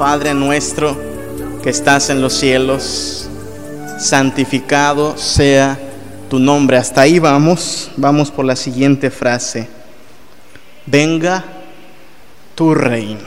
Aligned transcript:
Padre 0.00 0.32
nuestro 0.32 0.96
que 1.62 1.68
estás 1.68 2.08
en 2.08 2.22
los 2.22 2.32
cielos, 2.32 3.28
santificado 3.98 5.14
sea 5.18 5.78
tu 6.30 6.38
nombre. 6.38 6.78
Hasta 6.78 7.02
ahí 7.02 7.18
vamos. 7.18 7.90
Vamos 7.98 8.30
por 8.30 8.46
la 8.46 8.56
siguiente 8.56 9.10
frase. 9.10 9.68
Venga 10.86 11.44
tu 12.54 12.74
reino. 12.74 13.20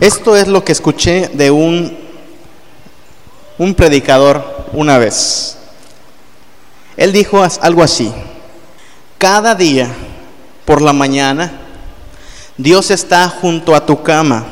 Esto 0.00 0.34
es 0.34 0.48
lo 0.48 0.64
que 0.64 0.72
escuché 0.72 1.28
de 1.34 1.50
un, 1.50 1.94
un 3.58 3.74
predicador 3.74 4.68
una 4.72 4.96
vez. 4.96 5.58
Él 6.96 7.12
dijo 7.12 7.46
algo 7.60 7.82
así. 7.82 8.10
Cada 9.18 9.54
día 9.54 9.90
por 10.64 10.80
la 10.80 10.94
mañana, 10.94 11.65
Dios 12.58 12.90
está 12.90 13.28
junto 13.28 13.74
a 13.74 13.84
tu 13.84 14.02
cama, 14.02 14.46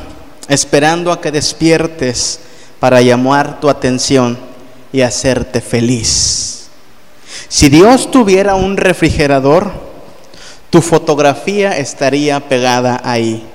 esperando 0.48 1.10
a 1.10 1.20
que 1.20 1.32
despiertes 1.32 2.38
para 2.78 3.00
llamar 3.00 3.60
tu 3.60 3.70
atención 3.70 4.36
y 4.92 5.00
hacerte 5.00 5.62
feliz. 5.62 6.66
Si 7.48 7.70
Dios 7.70 8.10
tuviera 8.10 8.56
un 8.56 8.76
refrigerador, 8.76 9.70
tu 10.68 10.82
fotografía 10.82 11.78
estaría 11.78 12.46
pegada 12.46 13.00
ahí. 13.04 13.46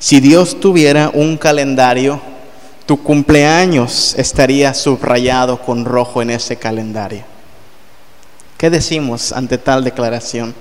Si 0.00 0.18
Dios 0.18 0.58
tuviera 0.58 1.10
un 1.14 1.36
calendario, 1.36 2.20
tu 2.86 3.02
cumpleaños 3.02 4.14
estaría 4.18 4.74
subrayado 4.74 5.60
con 5.62 5.84
rojo 5.84 6.22
en 6.22 6.30
ese 6.30 6.56
calendario. 6.56 7.22
¿Qué 8.58 8.68
decimos 8.68 9.32
ante 9.32 9.58
tal 9.58 9.84
declaración? 9.84 10.54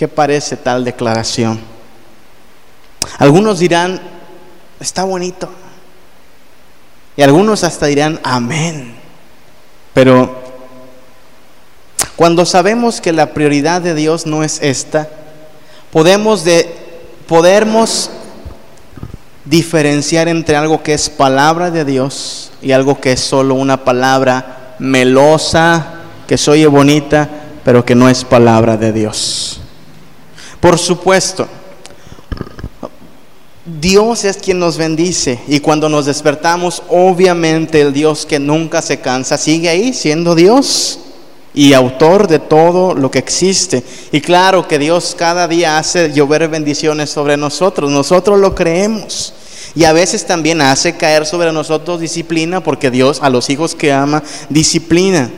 ¿Qué 0.00 0.08
parece 0.08 0.56
tal 0.56 0.82
declaración? 0.82 1.60
Algunos 3.18 3.58
dirán, 3.58 4.00
está 4.80 5.04
bonito. 5.04 5.50
Y 7.18 7.20
algunos 7.20 7.64
hasta 7.64 7.84
dirán, 7.84 8.18
amén. 8.22 8.94
Pero 9.92 10.40
cuando 12.16 12.46
sabemos 12.46 13.02
que 13.02 13.12
la 13.12 13.34
prioridad 13.34 13.82
de 13.82 13.94
Dios 13.94 14.24
no 14.24 14.42
es 14.42 14.62
esta, 14.62 15.06
podemos, 15.92 16.44
de, 16.44 16.74
podemos 17.28 18.08
diferenciar 19.44 20.28
entre 20.28 20.56
algo 20.56 20.82
que 20.82 20.94
es 20.94 21.10
palabra 21.10 21.70
de 21.70 21.84
Dios 21.84 22.52
y 22.62 22.72
algo 22.72 22.98
que 23.02 23.12
es 23.12 23.20
solo 23.20 23.54
una 23.54 23.84
palabra 23.84 24.76
melosa, 24.78 25.96
que 26.26 26.38
se 26.38 26.66
bonita, 26.68 27.28
pero 27.62 27.84
que 27.84 27.94
no 27.94 28.08
es 28.08 28.24
palabra 28.24 28.78
de 28.78 28.94
Dios. 28.94 29.49
Por 30.60 30.78
supuesto, 30.78 31.48
Dios 33.80 34.24
es 34.24 34.36
quien 34.36 34.58
nos 34.58 34.76
bendice 34.76 35.38
y 35.48 35.60
cuando 35.60 35.88
nos 35.88 36.06
despertamos, 36.06 36.82
obviamente 36.88 37.80
el 37.80 37.92
Dios 37.92 38.26
que 38.26 38.38
nunca 38.38 38.82
se 38.82 39.00
cansa 39.00 39.38
sigue 39.38 39.68
ahí 39.68 39.92
siendo 39.92 40.34
Dios 40.34 40.98
y 41.54 41.72
autor 41.72 42.26
de 42.28 42.38
todo 42.38 42.94
lo 42.94 43.10
que 43.10 43.18
existe. 43.18 43.82
Y 44.12 44.20
claro 44.20 44.68
que 44.68 44.78
Dios 44.78 45.14
cada 45.16 45.48
día 45.48 45.78
hace 45.78 46.12
llover 46.12 46.48
bendiciones 46.48 47.10
sobre 47.10 47.36
nosotros, 47.36 47.90
nosotros 47.90 48.38
lo 48.38 48.54
creemos. 48.54 49.34
Y 49.74 49.84
a 49.84 49.92
veces 49.92 50.26
también 50.26 50.60
hace 50.60 50.96
caer 50.96 51.26
sobre 51.26 51.52
nosotros 51.52 52.00
disciplina 52.00 52.62
porque 52.62 52.90
Dios 52.90 53.20
a 53.22 53.30
los 53.30 53.50
hijos 53.50 53.74
que 53.74 53.92
ama 53.92 54.22
disciplina. 54.48 55.30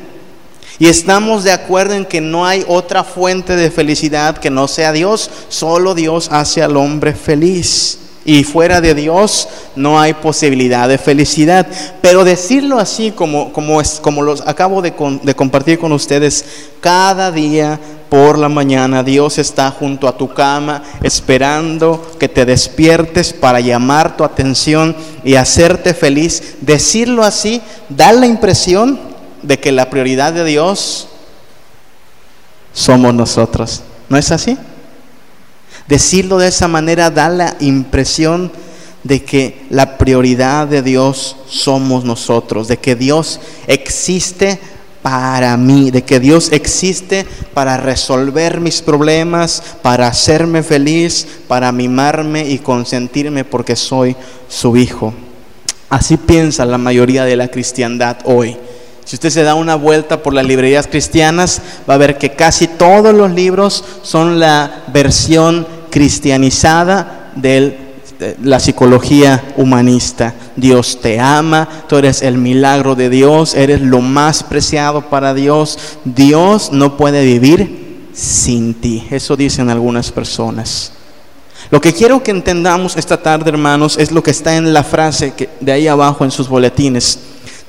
Y 0.83 0.88
estamos 0.88 1.44
de 1.44 1.52
acuerdo 1.52 1.94
en 1.94 2.05
que 2.05 2.20
no 2.20 2.44
hay 2.44 2.64
otra 2.66 3.05
fuente 3.05 3.55
de 3.55 3.70
felicidad 3.70 4.38
que 4.38 4.50
no 4.50 4.66
sea 4.66 4.91
Dios. 4.91 5.31
Solo 5.48 5.94
Dios 5.94 6.28
hace 6.32 6.60
al 6.60 6.76
hombre 6.76 7.15
feliz. 7.15 8.00
Y 8.25 8.43
fuera 8.43 8.81
de 8.81 8.92
Dios 8.92 9.48
no 9.76 10.00
hay 10.00 10.12
posibilidad 10.12 10.88
de 10.88 10.98
felicidad. 10.98 11.69
Pero 12.00 12.25
decirlo 12.25 12.81
así 12.81 13.12
como, 13.12 13.53
como, 13.53 14.22
los 14.22 14.41
acabo 14.41 14.82
de 14.82 14.92
compartir 15.37 15.78
con 15.78 15.92
ustedes, 15.92 16.44
cada 16.81 17.31
día 17.31 17.78
por 18.09 18.37
la 18.37 18.48
mañana 18.48 19.04
Dios 19.04 19.38
está 19.38 19.71
junto 19.71 20.09
a 20.09 20.16
tu 20.16 20.34
cama 20.34 20.82
esperando 21.00 22.10
que 22.19 22.28
te 22.28 22.44
despiertes 22.44 23.32
para 23.32 23.60
llamar 23.60 24.16
tu 24.16 24.25
atención 24.25 24.97
y 25.22 25.37
hacerte 25.37 25.94
feliz. 25.94 26.56
Decirlo 26.60 27.22
así 27.22 27.62
da 27.88 28.12
la 28.12 28.26
impresión 28.26 29.12
de 29.42 29.58
que 29.58 29.72
la 29.72 29.91
prioridad 29.91 30.32
de 30.32 30.44
Dios 30.44 31.08
somos 32.72 33.14
nosotros. 33.14 33.82
¿No 34.08 34.16
es 34.16 34.30
así? 34.30 34.56
Decirlo 35.88 36.38
de 36.38 36.48
esa 36.48 36.69
manera 36.69 37.10
da 37.10 37.28
la 37.28 37.56
impresión 37.60 38.53
de 39.04 39.25
que 39.25 39.66
la 39.70 39.98
prioridad 39.98 40.69
de 40.69 40.82
Dios 40.82 41.36
somos 41.48 42.04
nosotros, 42.04 42.69
de 42.69 42.76
que 42.76 42.94
Dios 42.94 43.41
existe 43.66 44.60
para 45.03 45.56
mí, 45.56 45.91
de 45.91 46.03
que 46.03 46.20
Dios 46.20 46.53
existe 46.53 47.26
para 47.53 47.76
resolver 47.76 48.60
mis 48.60 48.80
problemas, 48.80 49.62
para 49.82 50.06
hacerme 50.06 50.62
feliz, 50.62 51.26
para 51.48 51.72
mimarme 51.72 52.48
y 52.48 52.59
consentirme 52.59 53.44
porque 53.44 53.74
soy 53.74 54.14
su 54.48 54.76
hijo. 54.76 55.12
Así 55.91 56.16
piensa 56.16 56.64
la 56.64 56.78
mayoría 56.78 57.24
de 57.24 57.36
la 57.36 57.48
cristiandad 57.48 58.19
hoy. 58.24 58.56
Si 59.05 59.17
usted 59.17 59.31
se 59.31 59.43
da 59.43 59.55
una 59.55 59.75
vuelta 59.75 60.23
por 60.23 60.33
las 60.33 60.47
librerías 60.47 60.87
cristianas, 60.87 61.61
va 61.89 61.95
a 61.95 61.99
ver 61.99 62.19
que 62.19 62.31
casi 62.31 62.69
todos 62.69 63.15
los 63.15 63.31
libros 63.33 63.85
son 64.03 64.39
la 64.39 64.85
versión 64.93 65.67
cristianizada 65.91 67.33
de 67.35 67.83
la 68.43 68.61
psicología 68.61 69.55
humanista. 69.57 70.35
Dios 70.57 71.01
te 71.01 71.19
ama, 71.19 71.69
tú 71.89 71.97
eres 71.97 72.23
el 72.23 72.37
milagro 72.39 72.95
de 72.95 73.11
Dios, 73.11 73.55
eres 73.55 73.81
lo 73.81 74.01
más 74.01 74.43
preciado 74.43 75.03
para 75.11 75.34
Dios. 75.34 75.79
Dios 76.05 76.71
no 76.73 76.97
puede 76.97 77.25
vivir 77.25 78.09
sin 78.13 78.75
ti. 78.75 79.07
Eso 79.11 79.37
dicen 79.37 79.71
algunas 79.71 80.13
personas. 80.13 80.93
Lo 81.71 81.81
que 81.81 81.93
quiero 81.93 82.23
que 82.23 82.31
entendamos 82.31 82.97
esta 82.97 83.23
tarde, 83.23 83.51
hermanos, 83.51 83.97
es 83.99 84.13
lo 84.13 84.23
que 84.23 84.31
está 84.31 84.57
en 84.57 84.73
la 84.73 84.84
frase 84.84 85.33
de 85.61 85.73
ahí 85.73 85.89
abajo 85.89 86.25
en 86.25 86.31
sus 86.31 86.49
boletines. 86.49 87.19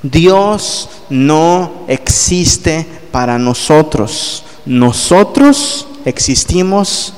Dios 0.02 0.90
no 1.13 1.85
existe 1.88 2.88
para 3.12 3.38
nosotros. 3.38 4.44
Nosotros 4.66 5.88
existimos 6.06 7.13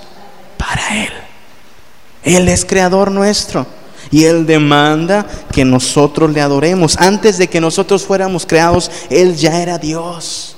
para 0.57 1.05
Él. 1.05 1.13
Él 2.23 2.49
es 2.49 2.65
creador 2.65 3.09
nuestro. 3.09 3.65
Y 4.11 4.25
Él 4.25 4.45
demanda 4.45 5.25
que 5.51 5.63
nosotros 5.63 6.31
le 6.33 6.41
adoremos. 6.41 6.97
Antes 6.97 7.37
de 7.37 7.47
que 7.47 7.61
nosotros 7.61 8.03
fuéramos 8.03 8.45
creados, 8.45 8.91
Él 9.09 9.35
ya 9.37 9.61
era 9.61 9.77
Dios. 9.77 10.57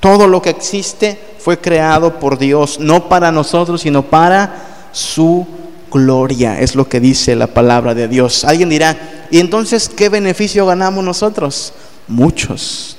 Todo 0.00 0.26
lo 0.26 0.42
que 0.42 0.50
existe 0.50 1.18
fue 1.38 1.58
creado 1.60 2.18
por 2.18 2.36
Dios, 2.36 2.80
no 2.80 3.08
para 3.08 3.30
nosotros, 3.30 3.82
sino 3.82 4.02
para 4.02 4.88
su 4.90 5.46
gloria. 5.90 6.60
Es 6.60 6.74
lo 6.74 6.88
que 6.88 6.98
dice 6.98 7.36
la 7.36 7.46
palabra 7.46 7.94
de 7.94 8.08
Dios. 8.08 8.44
Alguien 8.44 8.68
dirá, 8.68 9.26
¿y 9.30 9.38
entonces 9.38 9.88
qué 9.88 10.08
beneficio 10.08 10.66
ganamos 10.66 11.04
nosotros? 11.04 11.72
Muchos. 12.08 12.96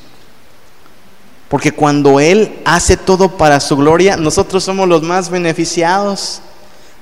Porque 1.50 1.72
cuando 1.72 2.20
Él 2.20 2.60
hace 2.66 2.98
todo 2.98 3.38
para 3.38 3.60
su 3.60 3.78
gloria, 3.78 4.18
nosotros 4.18 4.64
somos 4.64 4.88
los 4.88 5.04
más 5.04 5.30
beneficiados. 5.30 6.42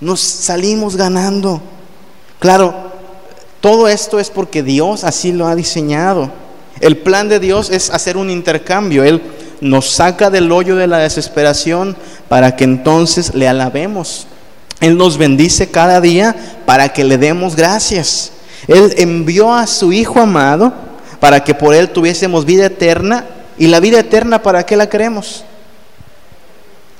Nos 0.02 0.20
salimos 0.20 0.96
ganando. 0.96 1.62
Claro, 2.40 2.92
todo 3.62 3.88
esto 3.88 4.20
es 4.20 4.30
porque 4.30 4.62
Dios 4.62 5.04
así 5.06 5.32
lo 5.32 5.48
ha 5.48 5.56
diseñado. 5.56 6.30
El 6.82 6.98
plan 6.98 7.30
de 7.30 7.40
Dios 7.40 7.70
es 7.70 7.90
hacer 7.90 8.18
un 8.18 8.30
intercambio. 8.30 9.04
Él 9.04 9.22
nos 9.62 9.90
saca 9.90 10.30
del 10.30 10.52
hoyo 10.52 10.76
de 10.76 10.88
la 10.88 10.98
desesperación 10.98 11.96
para 12.28 12.58
que 12.58 12.66
entonces 12.66 13.34
le 13.34 13.48
alabemos. 13.48 14.28
Él 14.82 14.98
nos 14.98 15.18
bendice 15.18 15.72
cada 15.72 16.02
día 16.02 16.36
para 16.66 16.90
que 16.90 17.06
le 17.06 17.18
demos 17.18 17.56
gracias. 17.56 18.34
Él 18.68 18.94
envió 18.98 19.54
a 19.54 19.66
su 19.66 19.94
Hijo 19.94 20.20
amado 20.20 20.74
para 21.24 21.42
que 21.42 21.56
por 21.56 21.74
Él 21.74 21.88
tuviésemos 21.88 22.44
vida 22.44 22.66
eterna. 22.66 23.24
¿Y 23.58 23.68
la 23.68 23.80
vida 23.80 23.98
eterna 23.98 24.44
para 24.44 24.66
qué 24.66 24.76
la 24.76 24.90
queremos? 24.90 25.46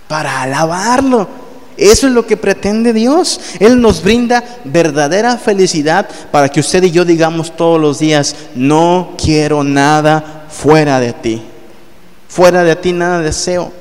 Para 0.08 0.44
alabarlo. 0.44 1.28
Eso 1.76 2.08
es 2.08 2.14
lo 2.14 2.26
que 2.26 2.38
pretende 2.38 2.94
Dios. 2.94 3.42
Él 3.60 3.82
nos 3.82 4.02
brinda 4.02 4.42
verdadera 4.64 5.36
felicidad 5.36 6.08
para 6.32 6.48
que 6.48 6.62
usted 6.62 6.84
y 6.84 6.92
yo 6.92 7.04
digamos 7.04 7.58
todos 7.58 7.82
los 7.82 8.00
días, 8.00 8.34
no 8.56 9.16
quiero 9.22 9.62
nada 9.62 10.46
fuera 10.48 11.02
de 11.02 11.12
ti. 11.12 11.42
Fuera 12.30 12.64
de 12.64 12.78
ti 12.78 12.94
nada 12.94 13.20
deseo. 13.20 13.74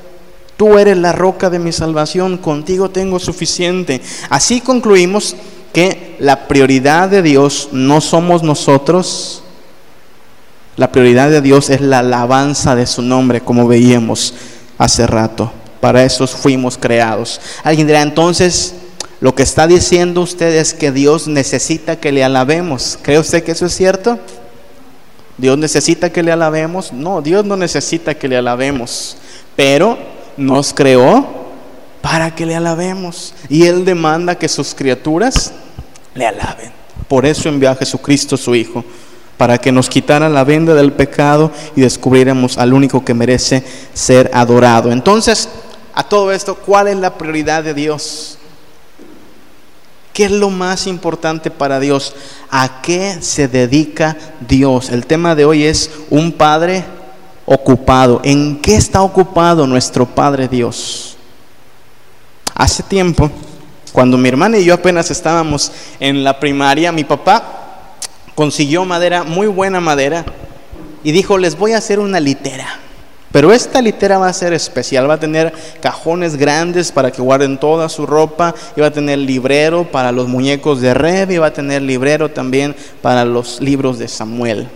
Tú 0.57 0.77
eres 0.77 0.97
la 0.97 1.13
roca 1.13 1.49
de 1.49 1.59
mi 1.59 1.71
salvación, 1.71 2.37
contigo 2.37 2.89
tengo 2.89 3.17
suficiente. 3.17 4.01
Así 4.29 4.59
concluimos 4.59 5.37
que 5.71 6.17
la 6.19 6.49
prioridad 6.49 7.07
de 7.07 7.21
Dios 7.21 7.69
no 7.71 8.01
somos 8.01 8.43
nosotros, 8.43 9.42
la 10.75 10.91
prioridad 10.91 11.29
de 11.29 11.41
Dios 11.41 11.69
es 11.69 11.81
la 11.81 11.99
alabanza 11.99 12.75
de 12.75 12.87
su 12.87 13.01
nombre, 13.01 13.41
como 13.41 13.67
veíamos 13.67 14.33
hace 14.77 15.05
rato. 15.05 15.51
Para 15.79 16.03
eso 16.03 16.25
fuimos 16.27 16.77
creados. 16.77 17.39
Alguien 17.63 17.87
dirá 17.87 18.01
entonces, 18.01 18.75
Lo 19.19 19.35
que 19.35 19.43
está 19.43 19.67
diciendo 19.67 20.19
usted 20.19 20.53
es 20.53 20.73
que 20.73 20.91
Dios 20.91 21.29
necesita 21.29 21.95
que 21.95 22.11
le 22.11 22.25
alabemos. 22.25 22.99
¿Cree 23.01 23.19
usted 23.19 23.41
que 23.41 23.53
eso 23.53 23.65
es 23.65 23.73
cierto? 23.73 24.19
¿Dios 25.37 25.57
necesita 25.57 26.11
que 26.11 26.23
le 26.23 26.33
alabemos? 26.33 26.91
No, 26.91 27.21
Dios 27.21 27.45
no 27.45 27.55
necesita 27.55 28.15
que 28.15 28.27
le 28.27 28.35
alabemos, 28.35 29.15
pero 29.55 29.97
nos 30.35 30.73
creó 30.73 31.25
para 32.01 32.35
que 32.35 32.45
le 32.45 32.55
alabemos. 32.55 33.33
Y 33.47 33.63
Él 33.63 33.85
demanda 33.85 34.35
que 34.35 34.49
sus 34.49 34.75
criaturas 34.75 35.53
le 36.13 36.27
alaben. 36.27 36.73
Por 37.07 37.25
eso 37.25 37.47
envió 37.47 37.71
a 37.71 37.75
Jesucristo 37.75 38.35
su 38.35 38.53
Hijo, 38.53 38.83
para 39.37 39.57
que 39.57 39.71
nos 39.71 39.89
quitara 39.89 40.29
la 40.29 40.43
venda 40.43 40.73
del 40.73 40.93
pecado 40.93 41.51
y 41.75 41.81
descubriéramos 41.81 42.57
al 42.57 42.73
único 42.73 43.03
que 43.03 43.13
merece 43.13 43.63
ser 43.93 44.29
adorado. 44.33 44.91
Entonces, 44.91 45.49
a 45.93 46.03
todo 46.03 46.31
esto, 46.31 46.55
¿cuál 46.55 46.87
es 46.87 46.97
la 46.97 47.17
prioridad 47.17 47.63
de 47.63 47.73
Dios? 47.73 48.37
¿Qué 50.13 50.25
es 50.25 50.31
lo 50.31 50.51
más 50.51 50.85
importante 50.85 51.49
para 51.49 51.79
Dios? 51.79 52.15
¿A 52.51 52.81
qué 52.81 53.17
se 53.21 53.47
dedica 53.47 54.15
Dios? 54.47 54.89
El 54.89 55.07
tema 55.07 55.33
de 55.33 55.45
hoy 55.45 55.63
es 55.63 55.89
un 56.11 56.31
Padre 56.31 56.85
ocupado. 57.45 58.21
¿En 58.23 58.61
qué 58.61 58.75
está 58.75 59.01
ocupado 59.01 59.65
nuestro 59.65 60.05
Padre 60.05 60.47
Dios? 60.47 61.17
Hace 62.53 62.83
tiempo, 62.83 63.31
cuando 63.91 64.17
mi 64.17 64.29
hermana 64.29 64.59
y 64.59 64.65
yo 64.65 64.75
apenas 64.75 65.09
estábamos 65.09 65.71
en 65.99 66.23
la 66.23 66.39
primaria, 66.39 66.91
mi 66.91 67.03
papá 67.03 67.62
consiguió 68.35 68.85
madera, 68.85 69.23
muy 69.23 69.47
buena 69.47 69.79
madera, 69.79 70.25
y 71.03 71.11
dijo, 71.11 71.37
les 71.37 71.57
voy 71.57 71.73
a 71.73 71.77
hacer 71.77 71.99
una 71.99 72.19
litera. 72.19 72.79
Pero 73.31 73.51
esta 73.51 73.81
litera 73.81 74.19
va 74.19 74.27
a 74.27 74.33
ser 74.33 74.53
especial, 74.53 75.09
va 75.09 75.15
a 75.15 75.19
tener 75.19 75.51
cajones 75.81 76.35
grandes 76.35 76.91
para 76.91 77.11
que 77.11 77.21
guarden 77.21 77.57
toda 77.59 77.89
su 77.89 78.05
ropa, 78.05 78.53
y 78.75 78.81
va 78.81 78.87
a 78.87 78.91
tener 78.91 79.17
librero 79.19 79.91
para 79.91 80.11
los 80.11 80.27
muñecos 80.27 80.81
de 80.81 80.93
Reb, 80.93 81.31
y 81.31 81.37
va 81.39 81.47
a 81.47 81.53
tener 81.53 81.81
librero 81.81 82.29
también 82.29 82.75
para 83.01 83.25
los 83.25 83.59
libros 83.59 83.97
de 83.97 84.07
Samuel. 84.07 84.67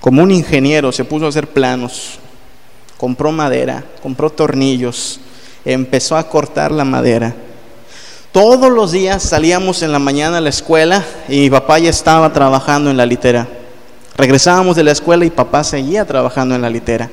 Como 0.00 0.22
un 0.22 0.30
ingeniero 0.30 0.92
se 0.92 1.04
puso 1.04 1.26
a 1.26 1.28
hacer 1.28 1.48
planos, 1.48 2.18
compró 2.96 3.32
madera, 3.32 3.84
compró 4.02 4.30
tornillos, 4.30 5.20
empezó 5.64 6.16
a 6.16 6.28
cortar 6.28 6.72
la 6.72 6.84
madera. 6.84 7.34
Todos 8.34 8.68
los 8.68 8.90
días 8.90 9.22
salíamos 9.22 9.82
en 9.82 9.92
la 9.92 10.00
mañana 10.00 10.38
a 10.38 10.40
la 10.40 10.48
escuela 10.48 11.04
y 11.28 11.42
mi 11.42 11.50
papá 11.50 11.78
ya 11.78 11.90
estaba 11.90 12.32
trabajando 12.32 12.90
en 12.90 12.96
la 12.96 13.06
litera. 13.06 13.46
Regresábamos 14.16 14.74
de 14.74 14.82
la 14.82 14.90
escuela 14.90 15.24
y 15.24 15.30
papá 15.30 15.62
seguía 15.62 16.04
trabajando 16.04 16.56
en 16.56 16.62
la 16.62 16.68
litera. 16.68 17.08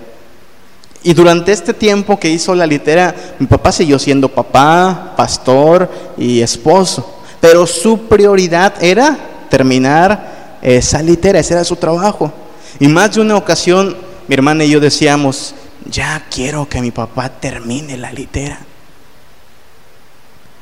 Y 1.04 1.14
durante 1.14 1.52
este 1.52 1.76
tiempo 1.76 2.20
que 2.20 2.32
hizo 2.32 2.56
la 2.56 2.66
litera, 2.66 3.14
mi 3.38 3.46
papá 3.46 3.72
siguió 3.72 4.00
siendo 4.00 4.30
papá, 4.30 5.14
pastor 5.16 5.92
y 6.18 6.42
esposo. 6.42 7.22
Pero 7.40 7.68
su 7.68 8.08
prioridad 8.08 8.84
era 8.84 9.16
terminar 9.48 10.58
esa 10.64 11.04
litera, 11.04 11.38
ese 11.38 11.54
era 11.54 11.64
su 11.64 11.76
trabajo. 11.76 12.34
Y 12.80 12.88
más 12.88 13.14
de 13.14 13.22
una 13.22 13.36
ocasión, 13.36 13.96
mi 14.28 14.34
hermana 14.34 14.64
y 14.64 14.72
yo 14.72 14.80
decíamos, 14.80 15.54
ya 15.86 16.26
quiero 16.32 16.68
que 16.68 16.82
mi 16.82 16.90
papá 16.90 17.30
termine 17.30 17.96
la 17.96 18.12
litera. 18.12 18.71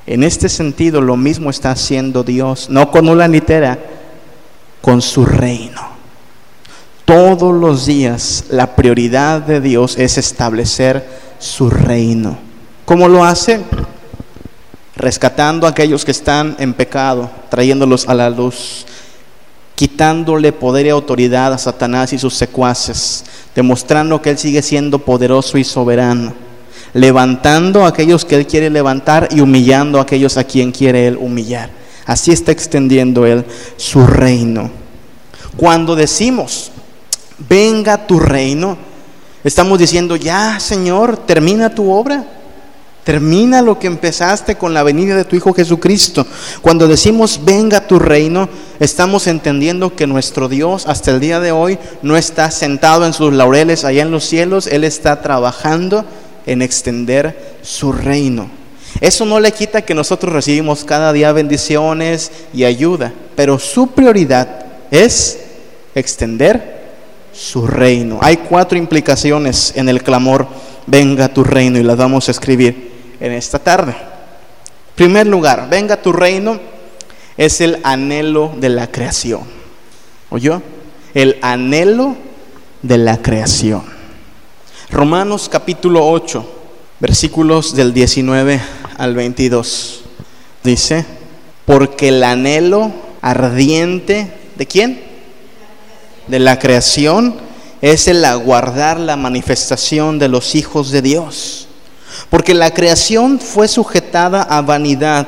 En 0.09 0.23
este 0.23 0.50
sentido, 0.50 1.01
lo 1.01 1.15
mismo 1.15 1.51
está 1.51 1.69
haciendo 1.69 2.23
Dios, 2.23 2.67
no 2.71 2.89
con 2.89 3.07
una 3.07 3.27
litera, 3.27 3.77
con 4.81 5.03
su 5.03 5.23
reino. 5.23 5.79
Todos 7.06 7.53
los 7.53 7.85
días 7.85 8.45
la 8.50 8.75
prioridad 8.75 9.39
de 9.39 9.61
Dios 9.61 10.00
es 10.00 10.17
establecer 10.17 11.07
su 11.38 11.69
reino. 11.69 12.39
¿Cómo 12.85 13.07
lo 13.07 13.23
hace? 13.23 13.61
Rescatando 14.95 15.67
a 15.67 15.69
aquellos 15.69 16.03
que 16.03 16.12
están 16.12 16.55
en 16.57 16.73
pecado, 16.73 17.29
trayéndolos 17.51 18.09
a 18.09 18.15
la 18.15 18.31
luz, 18.31 18.88
quitándole 19.75 20.51
poder 20.51 20.88
y 20.88 20.89
autoridad 20.89 21.53
a 21.53 21.59
Satanás 21.59 22.13
y 22.13 22.17
sus 22.17 22.33
secuaces, 22.33 23.25
demostrando 23.53 24.23
que 24.23 24.31
Él 24.31 24.39
sigue 24.39 24.63
siendo 24.63 24.97
poderoso 24.97 25.59
y 25.59 25.63
soberano, 25.63 26.33
levantando 26.94 27.86
a 27.86 27.89
aquellos 27.89 28.25
que 28.25 28.36
Él 28.36 28.47
quiere 28.47 28.69
levantar 28.69 29.30
y 29.31 29.41
humillando 29.41 30.00
a 30.00 30.03
aquellos 30.03 30.38
a 30.38 30.44
quien 30.44 30.71
quiere 30.71 31.07
Él 31.07 31.18
humillar. 31.18 31.69
Así 32.06 32.31
está 32.31 32.51
extendiendo 32.51 33.25
Él 33.25 33.45
su 33.77 34.06
reino. 34.06 34.71
Cuando 35.56 35.95
decimos 35.95 36.71
venga 37.47 38.06
tu 38.06 38.19
reino. 38.19 38.77
Estamos 39.44 39.80
diciendo, 39.80 40.15
ya 40.15 40.59
Señor, 40.59 41.18
termina 41.18 41.74
tu 41.74 41.91
obra. 41.91 42.25
Termina 43.03 43.62
lo 43.62 43.80
que 43.80 43.88
empezaste 43.88 44.56
con 44.56 44.74
la 44.74 44.83
venida 44.83 45.15
de 45.15 45.25
tu 45.25 45.36
Hijo 45.36 45.53
Jesucristo. 45.53 46.27
Cuando 46.62 46.88
decimos 46.88 47.39
venga 47.44 47.88
tu 47.88 47.97
reino, 47.97 48.50
estamos 48.80 49.25
entendiendo 49.25 49.95
que 49.95 50.06
nuestro 50.06 50.47
Dios 50.47 50.86
hasta 50.86 51.12
el 51.12 51.19
día 51.19 51.39
de 51.39 51.51
hoy 51.51 51.80
no 52.03 52.18
está 52.18 52.51
sentado 52.51 53.06
en 53.06 53.13
sus 53.13 53.33
laureles 53.33 53.83
allá 53.86 54.03
en 54.03 54.12
los 54.12 54.25
cielos, 54.25 54.68
Él 54.68 54.83
está 54.83 55.21
trabajando 55.21 56.06
en 56.51 56.62
extender 56.62 57.57
su 57.62 57.92
reino. 57.92 58.50
Eso 59.01 59.25
no 59.25 59.40
le 59.40 59.51
quita 59.51 59.84
que 59.84 59.94
nosotros 59.94 60.34
recibimos 60.34 60.84
cada 60.84 61.13
día 61.13 61.31
bendiciones 61.31 62.31
y 62.54 62.63
ayuda, 62.63 63.13
pero 63.36 63.60
su 63.60 63.92
prioridad 63.92 64.66
es 64.92 65.40
extender 65.96 66.80
su 67.31 67.68
reino. 67.68 68.19
Hay 68.22 68.38
cuatro 68.38 68.78
implicaciones 68.78 69.74
en 69.75 69.90
el 69.90 70.04
clamor, 70.04 70.48
venga 70.88 71.30
tu 71.30 71.44
reino, 71.44 71.78
y 71.78 71.84
las 71.84 71.98
vamos 71.98 72.28
a 72.28 72.31
escribir 72.31 72.92
en 73.19 73.31
esta 73.31 73.60
tarde. 73.60 73.96
primer 74.96 75.28
lugar, 75.28 75.68
venga 75.69 76.01
tu 76.01 76.12
reino 76.12 76.60
es 77.38 77.62
el 77.62 77.80
anhelo 77.84 78.51
de 78.57 78.68
la 78.68 78.92
creación. 78.92 79.44
¿Oyó? 80.30 80.62
El 81.13 81.38
anhelo 81.42 82.18
de 82.81 82.98
la 82.98 83.22
creación. 83.22 83.99
Romanos 84.91 85.50
capítulo 85.50 86.09
8, 86.09 86.45
versículos 87.00 87.75
del 87.75 87.94
19 87.94 88.62
al 88.97 89.15
22. 89.15 90.01
Dice, 90.63 91.06
porque 91.65 92.09
el 92.09 92.24
anhelo 92.24 92.91
ardiente 93.21 94.33
de 94.57 94.65
quién? 94.65 95.09
de 96.30 96.39
la 96.39 96.59
creación 96.59 97.36
es 97.81 98.08
el 98.08 98.24
aguardar 98.24 99.00
la 99.00 99.15
manifestación 99.15 100.19
de 100.19 100.29
los 100.29 100.55
hijos 100.55 100.91
de 100.91 101.01
Dios. 101.01 101.67
Porque 102.29 102.53
la 102.53 102.72
creación 102.74 103.39
fue 103.39 103.67
sujetada 103.67 104.43
a 104.43 104.62
vanidad, 104.62 105.27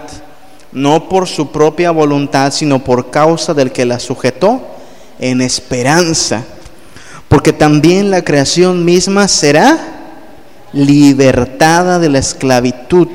no 0.72 1.10
por 1.10 1.28
su 1.28 1.52
propia 1.52 1.92
voluntad, 1.92 2.54
sino 2.54 2.84
por 2.84 3.10
causa 3.10 3.54
del 3.54 3.72
que 3.72 3.86
la 3.86 4.00
sujetó 4.00 4.62
en 5.20 5.42
esperanza. 5.42 6.46
Porque 7.32 7.52
también 7.52 8.12
la 8.12 8.24
creación 8.24 8.86
misma 8.86 9.28
será 9.28 9.80
libertada 10.72 11.98
de 11.98 12.10
la 12.10 12.20
esclavitud, 12.20 13.08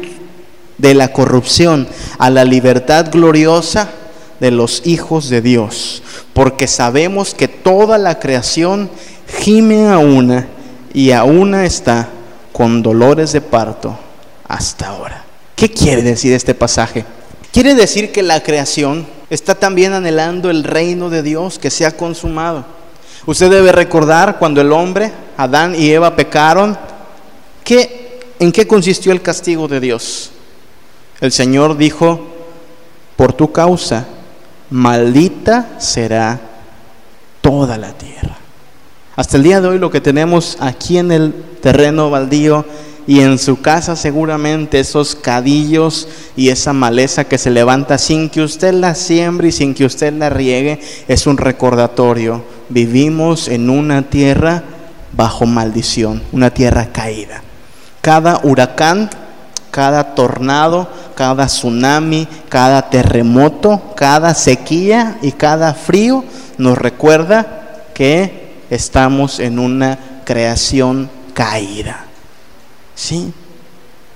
de 0.79 0.95
la 0.95 1.13
corrupción, 1.13 1.87
a 2.19 2.31
la 2.31 2.45
libertad 2.45 3.07
gloriosa 3.13 3.91
de 4.41 4.51
los 4.51 4.83
hijos 4.85 5.29
de 5.29 5.41
Dios 5.41 6.03
porque 6.37 6.67
sabemos 6.67 7.35
que 7.35 7.49
toda 7.49 7.97
la 7.97 8.19
creación 8.19 8.91
gime 9.41 9.89
a 9.89 9.97
una 9.97 10.47
y 10.93 11.13
a 11.13 11.25
una 11.25 11.65
está 11.65 12.11
con 12.53 12.83
dolores 12.83 13.33
de 13.33 13.41
parto 13.41 13.99
hasta 14.47 14.89
ahora. 14.89 15.25
¿Qué 15.55 15.71
quiere 15.71 16.03
decir 16.03 16.35
este 16.35 16.53
pasaje? 16.55 17.07
Quiere 17.53 17.75
decir 17.75 18.13
que 18.13 18.23
la 18.23 18.43
creación 18.43 19.07
está 19.31 19.55
también 19.55 19.95
anhelando 19.95 20.51
el 20.51 20.63
reino 20.63 21.09
de 21.09 21.23
Dios 21.23 21.59
que 21.59 21.71
se 21.71 21.87
ha 21.87 21.97
consumado. 21.97 22.67
Usted 23.27 23.51
debe 23.51 23.73
recordar 23.73 24.39
cuando 24.39 24.61
el 24.61 24.73
hombre, 24.73 25.13
Adán 25.37 25.75
y 25.75 25.91
Eva 25.91 26.15
pecaron, 26.15 26.79
que, 27.65 28.21
¿en 28.39 28.53
qué 28.53 28.67
consistió 28.69 29.11
el 29.11 29.21
castigo 29.21 29.67
de 29.67 29.81
Dios? 29.81 30.31
El 31.21 31.33
Señor 31.33 31.77
dijo, 31.77 32.21
por 33.17 33.33
tu 33.33 33.51
causa 33.51 34.07
maldita 34.71 35.71
será 35.79 36.39
toda 37.41 37.77
la 37.77 37.93
tierra. 37.93 38.37
Hasta 39.17 39.37
el 39.37 39.43
día 39.43 39.61
de 39.61 39.69
hoy 39.69 39.79
lo 39.79 39.91
que 39.91 40.01
tenemos 40.01 40.57
aquí 40.61 40.99
en 40.99 41.11
el 41.11 41.33
terreno 41.61 42.11
baldío 42.11 42.65
y 43.07 43.21
en 43.21 43.39
su 43.39 43.61
casa 43.61 43.97
seguramente 43.97 44.81
esos 44.81 45.15
cadillos 45.15 46.09
y 46.37 46.49
esa 46.49 46.73
maleza 46.73 47.25
que 47.25 47.39
se 47.39 47.51
levanta 47.51 47.99
sin 47.99 48.29
que 48.29 48.43
usted 48.43 48.75
la 48.75 48.95
siembre 48.95 49.49
y 49.49 49.53
sin 49.53 49.75
que 49.75 49.85
usted 49.85 50.13
la 50.13 50.29
riegue 50.29 50.81
es 51.07 51.27
un 51.27 51.37
recordatorio. 51.39 52.45
Vivimos 52.69 53.49
en 53.49 53.71
una 53.71 54.03
tierra 54.03 54.63
bajo 55.13 55.47
maldición, 55.47 56.23
una 56.33 56.51
tierra 56.51 56.89
caída. 56.93 57.43
Cada 58.01 58.41
huracán 58.43 59.11
cada 59.77 60.15
tornado, 60.15 60.89
cada 61.15 61.45
tsunami, 61.49 62.27
cada 62.49 62.89
terremoto, 62.89 63.93
cada 63.95 64.33
sequía 64.33 65.19
y 65.21 65.33
cada 65.33 65.75
frío 65.75 66.25
nos 66.57 66.79
recuerda 66.79 67.85
que 67.93 68.55
estamos 68.71 69.39
en 69.39 69.59
una 69.59 69.99
creación 70.25 71.11
caída. 71.35 72.06
¿Sí? 72.97 73.33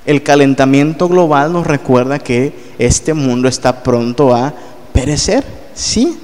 El 0.07 0.23
calentamiento 0.25 1.09
global 1.09 1.53
nos 1.53 1.67
recuerda 1.67 2.19
que 2.19 2.73
este 2.79 3.15
mundo 3.15 3.47
está 3.47 3.85
pronto 3.85 4.35
a 4.35 4.53
perecer, 4.93 5.45
¿sí? 5.75 6.19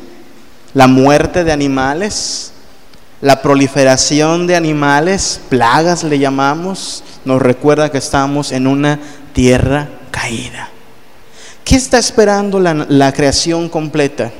La 0.74 0.88
muerte 0.88 1.44
de 1.44 1.52
animales, 1.52 2.52
la 3.20 3.42
proliferación 3.42 4.46
de 4.46 4.56
animales, 4.56 5.40
plagas 5.48 6.02
le 6.02 6.18
llamamos, 6.18 7.04
nos 7.24 7.40
recuerda 7.40 7.90
que 7.90 7.98
estamos 7.98 8.50
en 8.50 8.66
una 8.66 8.98
tierra 9.32 9.88
caída. 10.10 10.70
¿Qué 11.62 11.76
está 11.76 11.98
esperando 11.98 12.58
la, 12.58 13.12
creación 13.12 13.68
completa? 13.68 14.32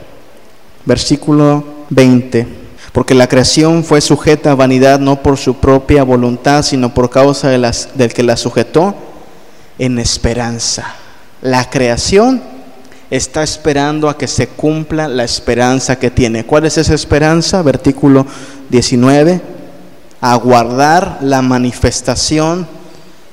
Versículo 0.84 1.64
20 1.90 2.65
porque 2.96 3.14
la 3.14 3.28
creación 3.28 3.84
fue 3.84 4.00
sujeta 4.00 4.52
a 4.52 4.54
vanidad 4.54 4.98
no 4.98 5.22
por 5.22 5.36
su 5.36 5.56
propia 5.56 6.02
voluntad, 6.02 6.62
sino 6.62 6.94
por 6.94 7.10
causa 7.10 7.50
del 7.50 8.14
que 8.14 8.22
la 8.22 8.38
sujetó 8.38 8.94
en 9.78 9.98
esperanza. 9.98 10.94
La 11.42 11.68
creación 11.68 12.42
está 13.10 13.42
esperando 13.42 14.08
a 14.08 14.16
que 14.16 14.26
se 14.26 14.48
cumpla 14.48 15.08
la 15.08 15.24
esperanza 15.24 15.98
que 15.98 16.10
tiene. 16.10 16.46
¿Cuál 16.46 16.64
es 16.64 16.78
esa 16.78 16.94
esperanza? 16.94 17.60
Versículo 17.60 18.26
19. 18.70 19.42
Aguardar 20.22 21.18
la 21.20 21.42
manifestación 21.42 22.66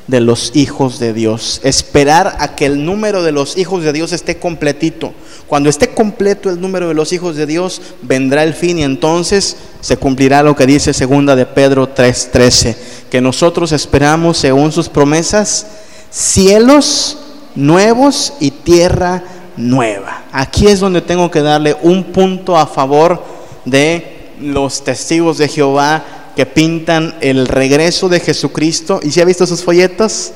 de 0.07 0.19
los 0.19 0.51
hijos 0.57 0.99
de 0.99 1.13
Dios. 1.13 1.61
Esperar 1.63 2.35
a 2.39 2.55
que 2.55 2.65
el 2.65 2.83
número 2.83 3.23
de 3.23 3.31
los 3.31 3.57
hijos 3.57 3.81
de 3.85 3.93
Dios 3.93 4.11
esté 4.11 4.39
completito. 4.39 5.13
Cuando 5.53 5.69
esté 5.69 5.89
completo 5.89 6.49
el 6.49 6.59
número 6.59 6.87
de 6.87 6.95
los 6.95 7.13
hijos 7.13 7.35
de 7.35 7.45
Dios, 7.45 7.79
vendrá 8.01 8.43
el 8.43 8.55
fin 8.55 8.79
y 8.79 8.83
entonces 8.83 9.55
se 9.81 9.97
cumplirá 9.97 10.41
lo 10.41 10.55
que 10.55 10.65
dice 10.65 10.95
segunda 10.95 11.35
de 11.35 11.45
Pedro 11.45 11.93
3:13, 11.93 12.75
que 13.11 13.21
nosotros 13.21 13.71
esperamos 13.71 14.39
según 14.39 14.71
sus 14.71 14.89
promesas 14.89 15.67
cielos 16.09 17.19
nuevos 17.53 18.33
y 18.39 18.49
tierra 18.49 19.25
nueva. 19.55 20.23
Aquí 20.31 20.65
es 20.65 20.79
donde 20.79 21.01
tengo 21.01 21.29
que 21.29 21.43
darle 21.43 21.77
un 21.83 22.05
punto 22.05 22.57
a 22.57 22.65
favor 22.65 23.23
de 23.63 24.31
los 24.41 24.83
testigos 24.83 25.37
de 25.37 25.49
Jehová 25.49 26.31
que 26.35 26.47
pintan 26.47 27.13
el 27.21 27.47
regreso 27.47 28.09
de 28.09 28.19
Jesucristo. 28.21 29.01
¿Y 29.03 29.11
si 29.11 29.21
ha 29.21 29.25
visto 29.25 29.45
sus 29.45 29.61
folletos? 29.61 30.31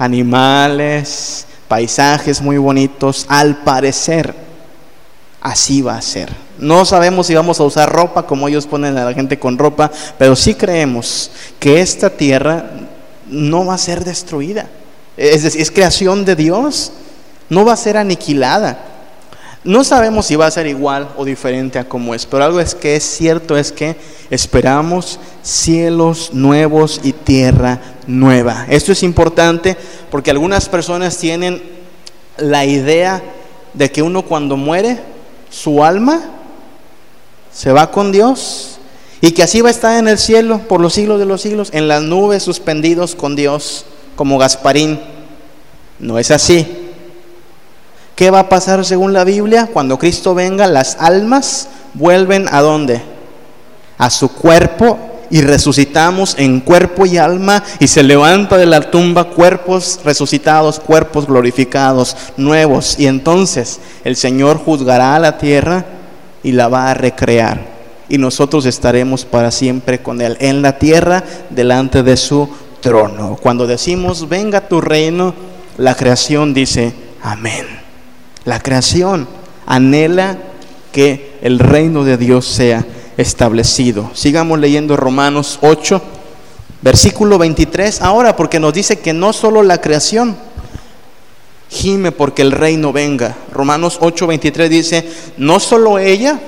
Animales, 0.00 1.46
paisajes 1.68 2.42
muy 2.42 2.58
bonitos, 2.58 3.24
al 3.28 3.62
parecer 3.62 4.47
así 5.40 5.82
va 5.82 5.96
a 5.96 6.02
ser. 6.02 6.30
No 6.58 6.84
sabemos 6.84 7.26
si 7.26 7.34
vamos 7.34 7.60
a 7.60 7.64
usar 7.64 7.90
ropa 7.90 8.26
como 8.26 8.48
ellos 8.48 8.66
ponen 8.66 8.96
a 8.98 9.04
la 9.04 9.14
gente 9.14 9.38
con 9.38 9.58
ropa, 9.58 9.90
pero 10.18 10.34
sí 10.34 10.54
creemos 10.54 11.30
que 11.58 11.80
esta 11.80 12.10
tierra 12.10 12.70
no 13.28 13.66
va 13.66 13.74
a 13.74 13.78
ser 13.78 14.04
destruida. 14.04 14.68
Es 15.16 15.42
decir, 15.42 15.60
es 15.60 15.70
creación 15.70 16.24
de 16.24 16.36
Dios, 16.36 16.92
no 17.48 17.64
va 17.64 17.72
a 17.72 17.76
ser 17.76 17.96
aniquilada. 17.96 18.78
No 19.64 19.82
sabemos 19.82 20.26
si 20.26 20.36
va 20.36 20.46
a 20.46 20.50
ser 20.50 20.66
igual 20.66 21.08
o 21.16 21.24
diferente 21.24 21.78
a 21.78 21.88
como 21.88 22.14
es, 22.14 22.24
pero 22.26 22.44
algo 22.44 22.60
es 22.60 22.74
que 22.74 22.96
es 22.96 23.04
cierto 23.04 23.56
es 23.56 23.72
que 23.72 23.96
esperamos 24.30 25.18
cielos 25.42 26.30
nuevos 26.32 27.00
y 27.02 27.12
tierra 27.12 27.80
nueva. 28.06 28.66
Esto 28.68 28.92
es 28.92 29.02
importante 29.02 29.76
porque 30.10 30.30
algunas 30.30 30.68
personas 30.68 31.18
tienen 31.18 31.60
la 32.36 32.64
idea 32.64 33.20
de 33.74 33.90
que 33.90 34.00
uno 34.00 34.22
cuando 34.22 34.56
muere 34.56 35.00
su 35.50 35.84
alma 35.84 36.20
se 37.52 37.72
va 37.72 37.90
con 37.90 38.12
Dios 38.12 38.78
y 39.20 39.32
que 39.32 39.42
así 39.42 39.60
va 39.60 39.68
a 39.68 39.72
estar 39.72 39.98
en 39.98 40.08
el 40.08 40.18
cielo 40.18 40.60
por 40.68 40.80
los 40.80 40.94
siglos 40.94 41.18
de 41.18 41.26
los 41.26 41.42
siglos, 41.42 41.70
en 41.72 41.88
las 41.88 42.02
nubes 42.02 42.42
suspendidos 42.42 43.14
con 43.14 43.34
Dios, 43.34 43.84
como 44.14 44.38
Gasparín. 44.38 45.00
No 45.98 46.18
es 46.18 46.30
así. 46.30 46.66
¿Qué 48.14 48.30
va 48.30 48.40
a 48.40 48.48
pasar 48.48 48.84
según 48.84 49.12
la 49.12 49.24
Biblia? 49.24 49.68
Cuando 49.72 49.98
Cristo 49.98 50.34
venga, 50.34 50.66
las 50.66 50.96
almas 51.00 51.68
vuelven 51.94 52.46
a 52.50 52.60
dónde? 52.60 53.02
A 53.96 54.10
su 54.10 54.28
cuerpo 54.28 54.98
y 55.30 55.40
resucitamos 55.42 56.34
en 56.38 56.60
cuerpo 56.60 57.06
y 57.06 57.18
alma 57.18 57.62
y 57.78 57.88
se 57.88 58.02
levanta 58.02 58.56
de 58.56 58.66
la 58.66 58.90
tumba 58.90 59.24
cuerpos 59.24 60.00
resucitados, 60.04 60.80
cuerpos 60.80 61.26
glorificados, 61.26 62.16
nuevos. 62.36 62.98
Y 62.98 63.06
entonces 63.06 63.80
el 64.04 64.16
Señor 64.16 64.58
juzgará 64.58 65.16
a 65.16 65.18
la 65.18 65.38
tierra 65.38 65.84
y 66.42 66.52
la 66.52 66.68
va 66.68 66.90
a 66.90 66.94
recrear. 66.94 67.78
Y 68.08 68.16
nosotros 68.16 68.64
estaremos 68.64 69.24
para 69.24 69.50
siempre 69.50 70.00
con 70.00 70.20
Él 70.20 70.36
en 70.40 70.62
la 70.62 70.78
tierra 70.78 71.22
delante 71.50 72.02
de 72.02 72.16
su 72.16 72.48
trono. 72.80 73.36
Cuando 73.40 73.66
decimos, 73.66 74.28
venga 74.28 74.68
tu 74.68 74.80
reino, 74.80 75.34
la 75.76 75.94
creación 75.94 76.54
dice, 76.54 76.94
amén. 77.22 77.66
La 78.44 78.60
creación 78.60 79.28
anhela 79.66 80.38
que 80.90 81.38
el 81.42 81.58
reino 81.58 82.02
de 82.04 82.16
Dios 82.16 82.46
sea 82.46 82.84
establecido. 83.18 84.10
Sigamos 84.14 84.58
leyendo 84.58 84.96
Romanos 84.96 85.58
8, 85.60 86.00
versículo 86.80 87.36
23, 87.36 88.00
ahora 88.00 88.34
porque 88.36 88.58
nos 88.58 88.72
dice 88.72 89.00
que 89.00 89.12
no 89.12 89.34
solo 89.34 89.62
la 89.62 89.82
creación 89.82 90.36
gime 91.70 92.12
porque 92.12 92.42
el 92.42 92.52
reino 92.52 92.92
venga. 92.92 93.36
Romanos 93.52 93.98
8, 94.00 94.26
23 94.26 94.70
dice, 94.70 95.08
no 95.36 95.60
solo 95.60 95.98
ella, 95.98 96.40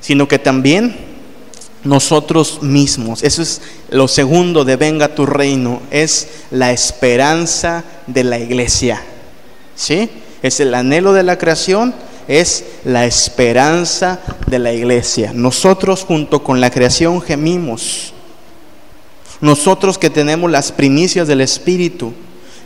sino 0.00 0.26
que 0.26 0.38
también 0.38 0.96
nosotros 1.84 2.62
mismos. 2.62 3.22
Eso 3.22 3.42
es 3.42 3.60
lo 3.90 4.08
segundo 4.08 4.64
de 4.64 4.76
venga 4.76 5.14
tu 5.14 5.26
reino, 5.26 5.80
es 5.90 6.28
la 6.50 6.72
esperanza 6.72 7.84
de 8.06 8.24
la 8.24 8.38
iglesia. 8.38 9.02
¿Sí? 9.76 10.10
Es 10.42 10.60
el 10.60 10.74
anhelo 10.74 11.12
de 11.12 11.22
la 11.22 11.38
creación 11.38 11.94
es 12.28 12.64
la 12.84 13.06
esperanza 13.06 14.20
de 14.46 14.58
la 14.58 14.72
iglesia. 14.72 15.32
Nosotros 15.34 16.04
junto 16.04 16.44
con 16.44 16.60
la 16.60 16.70
creación 16.70 17.20
gemimos. 17.20 18.12
Nosotros 19.40 19.98
que 19.98 20.10
tenemos 20.10 20.50
las 20.50 20.70
primicias 20.70 21.26
del 21.26 21.40
Espíritu, 21.40 22.12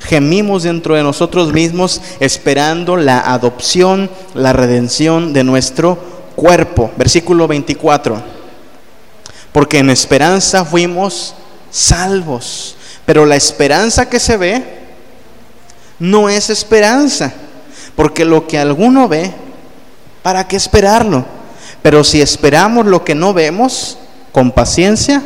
gemimos 0.00 0.64
dentro 0.64 0.97
de 0.97 1.02
nosotros 1.02 1.52
mismos 1.52 2.00
esperando 2.19 2.97
la 2.97 3.21
adopción, 3.21 4.11
la 4.35 4.52
redención 4.52 5.33
de 5.33 5.45
nuestro 5.45 5.97
cuerpo. 6.35 6.90
Versículo 6.97 7.47
24. 7.47 8.23
Porque 9.52 9.78
en 9.78 9.90
esperanza 9.90 10.64
fuimos 10.64 11.35
salvos. 11.71 12.76
Pero 13.04 13.26
la 13.26 13.37
esperanza 13.37 14.09
que 14.09 14.19
se 14.19 14.37
ve 14.37 14.64
no 15.99 16.28
es 16.28 16.50
esperanza. 16.50 17.33
Porque 17.95 18.25
lo 18.25 18.47
que 18.47 18.59
alguno 18.59 19.09
ve, 19.09 19.33
¿Para 20.23 20.47
qué 20.47 20.57
esperarlo? 20.57 21.25
Pero 21.83 22.05
si 22.05 22.21
esperamos 22.21 22.87
lo 22.87 23.05
que 23.05 23.14
no 23.14 23.35
vemos, 23.35 23.99
con 24.33 24.50
paciencia, 24.50 25.23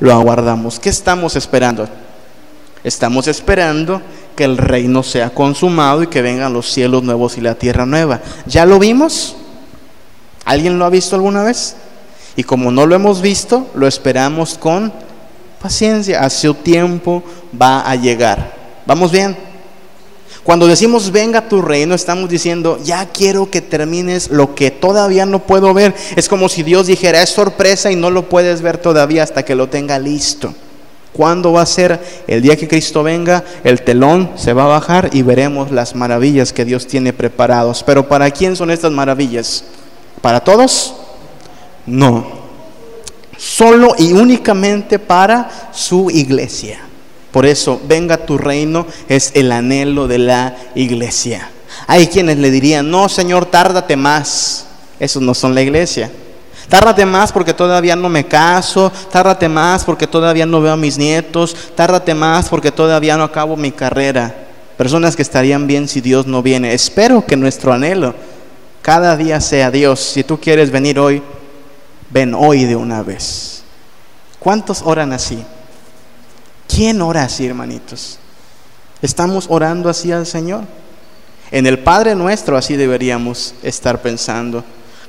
lo 0.00 0.12
aguardamos. 0.12 0.78
¿Qué 0.78 0.88
estamos 0.88 1.36
esperando? 1.36 1.88
Estamos 2.84 3.26
esperando 3.28 4.02
que 4.36 4.44
el 4.44 4.58
reino 4.58 5.02
sea 5.02 5.30
consumado 5.30 6.02
y 6.02 6.08
que 6.08 6.22
vengan 6.22 6.52
los 6.52 6.70
cielos 6.70 7.02
nuevos 7.02 7.38
y 7.38 7.40
la 7.40 7.54
tierra 7.54 7.86
nueva. 7.86 8.20
¿Ya 8.46 8.66
lo 8.66 8.78
vimos? 8.78 9.36
¿Alguien 10.44 10.78
lo 10.78 10.84
ha 10.84 10.90
visto 10.90 11.16
alguna 11.16 11.42
vez? 11.42 11.76
Y 12.36 12.42
como 12.42 12.70
no 12.70 12.86
lo 12.86 12.94
hemos 12.94 13.22
visto, 13.22 13.68
lo 13.74 13.86
esperamos 13.86 14.58
con 14.58 14.92
paciencia. 15.62 16.20
A 16.20 16.30
su 16.30 16.54
tiempo 16.54 17.22
va 17.60 17.80
a 17.88 17.94
llegar. 17.96 18.52
¿Vamos 18.86 19.10
bien? 19.10 19.36
Cuando 20.44 20.66
decimos 20.66 21.10
venga 21.10 21.48
tu 21.48 21.62
reino, 21.62 21.94
estamos 21.94 22.28
diciendo, 22.28 22.78
ya 22.84 23.06
quiero 23.06 23.50
que 23.50 23.62
termines 23.62 24.30
lo 24.30 24.54
que 24.54 24.70
todavía 24.70 25.24
no 25.24 25.46
puedo 25.46 25.72
ver. 25.72 25.94
Es 26.16 26.28
como 26.28 26.50
si 26.50 26.62
Dios 26.62 26.86
dijera, 26.86 27.22
es 27.22 27.30
sorpresa 27.30 27.90
y 27.90 27.96
no 27.96 28.10
lo 28.10 28.28
puedes 28.28 28.60
ver 28.60 28.76
todavía 28.76 29.22
hasta 29.22 29.42
que 29.42 29.54
lo 29.54 29.70
tenga 29.70 29.98
listo. 29.98 30.54
¿Cuándo 31.14 31.52
va 31.52 31.62
a 31.62 31.66
ser? 31.66 31.98
El 32.26 32.42
día 32.42 32.56
que 32.56 32.68
Cristo 32.68 33.02
venga, 33.02 33.42
el 33.62 33.80
telón 33.82 34.32
se 34.36 34.52
va 34.52 34.64
a 34.64 34.68
bajar 34.68 35.08
y 35.14 35.22
veremos 35.22 35.70
las 35.70 35.94
maravillas 35.94 36.52
que 36.52 36.66
Dios 36.66 36.86
tiene 36.86 37.14
preparados. 37.14 37.82
Pero 37.82 38.06
¿para 38.06 38.30
quién 38.30 38.54
son 38.54 38.70
estas 38.70 38.92
maravillas? 38.92 39.64
¿Para 40.20 40.40
todos? 40.40 40.94
No. 41.86 42.26
Solo 43.38 43.94
y 43.96 44.12
únicamente 44.12 44.98
para 44.98 45.70
su 45.72 46.10
iglesia. 46.10 46.80
Por 47.34 47.46
eso, 47.46 47.80
venga 47.88 48.16
tu 48.16 48.38
reino 48.38 48.86
es 49.08 49.32
el 49.34 49.50
anhelo 49.50 50.06
de 50.06 50.18
la 50.18 50.56
iglesia. 50.76 51.50
Hay 51.88 52.06
quienes 52.06 52.38
le 52.38 52.48
dirían, 52.52 52.88
no, 52.88 53.08
Señor, 53.08 53.46
tárdate 53.46 53.96
más. 53.96 54.66
Esos 55.00 55.20
no 55.20 55.34
son 55.34 55.52
la 55.52 55.60
iglesia. 55.60 56.12
Tárdate 56.68 57.04
más 57.04 57.32
porque 57.32 57.52
todavía 57.52 57.96
no 57.96 58.08
me 58.08 58.24
caso, 58.24 58.92
tárdate 59.10 59.48
más 59.48 59.84
porque 59.84 60.06
todavía 60.06 60.46
no 60.46 60.60
veo 60.60 60.74
a 60.74 60.76
mis 60.76 60.96
nietos, 60.96 61.56
tárdate 61.74 62.14
más 62.14 62.48
porque 62.48 62.70
todavía 62.70 63.16
no 63.16 63.24
acabo 63.24 63.56
mi 63.56 63.72
carrera. 63.72 64.32
Personas 64.76 65.16
que 65.16 65.22
estarían 65.22 65.66
bien 65.66 65.88
si 65.88 66.00
Dios 66.00 66.28
no 66.28 66.40
viene. 66.40 66.72
Espero 66.72 67.26
que 67.26 67.36
nuestro 67.36 67.72
anhelo 67.72 68.14
cada 68.80 69.16
día 69.16 69.40
sea 69.40 69.72
Dios. 69.72 69.98
Si 69.98 70.22
tú 70.22 70.38
quieres 70.38 70.70
venir 70.70 71.00
hoy, 71.00 71.20
ven 72.10 72.32
hoy 72.32 72.64
de 72.64 72.76
una 72.76 73.02
vez. 73.02 73.64
¿Cuántos 74.38 74.82
oran 74.84 75.12
así? 75.12 75.44
¿Quién 76.68 77.00
ora 77.02 77.24
así, 77.24 77.46
hermanitos? 77.46 78.18
¿Estamos 79.02 79.46
orando 79.48 79.88
así 79.88 80.12
al 80.12 80.26
Señor? 80.26 80.64
En 81.50 81.66
el 81.66 81.78
Padre 81.78 82.14
nuestro 82.14 82.56
así 82.56 82.76
deberíamos 82.76 83.54
estar 83.62 84.00
pensando. 84.02 84.64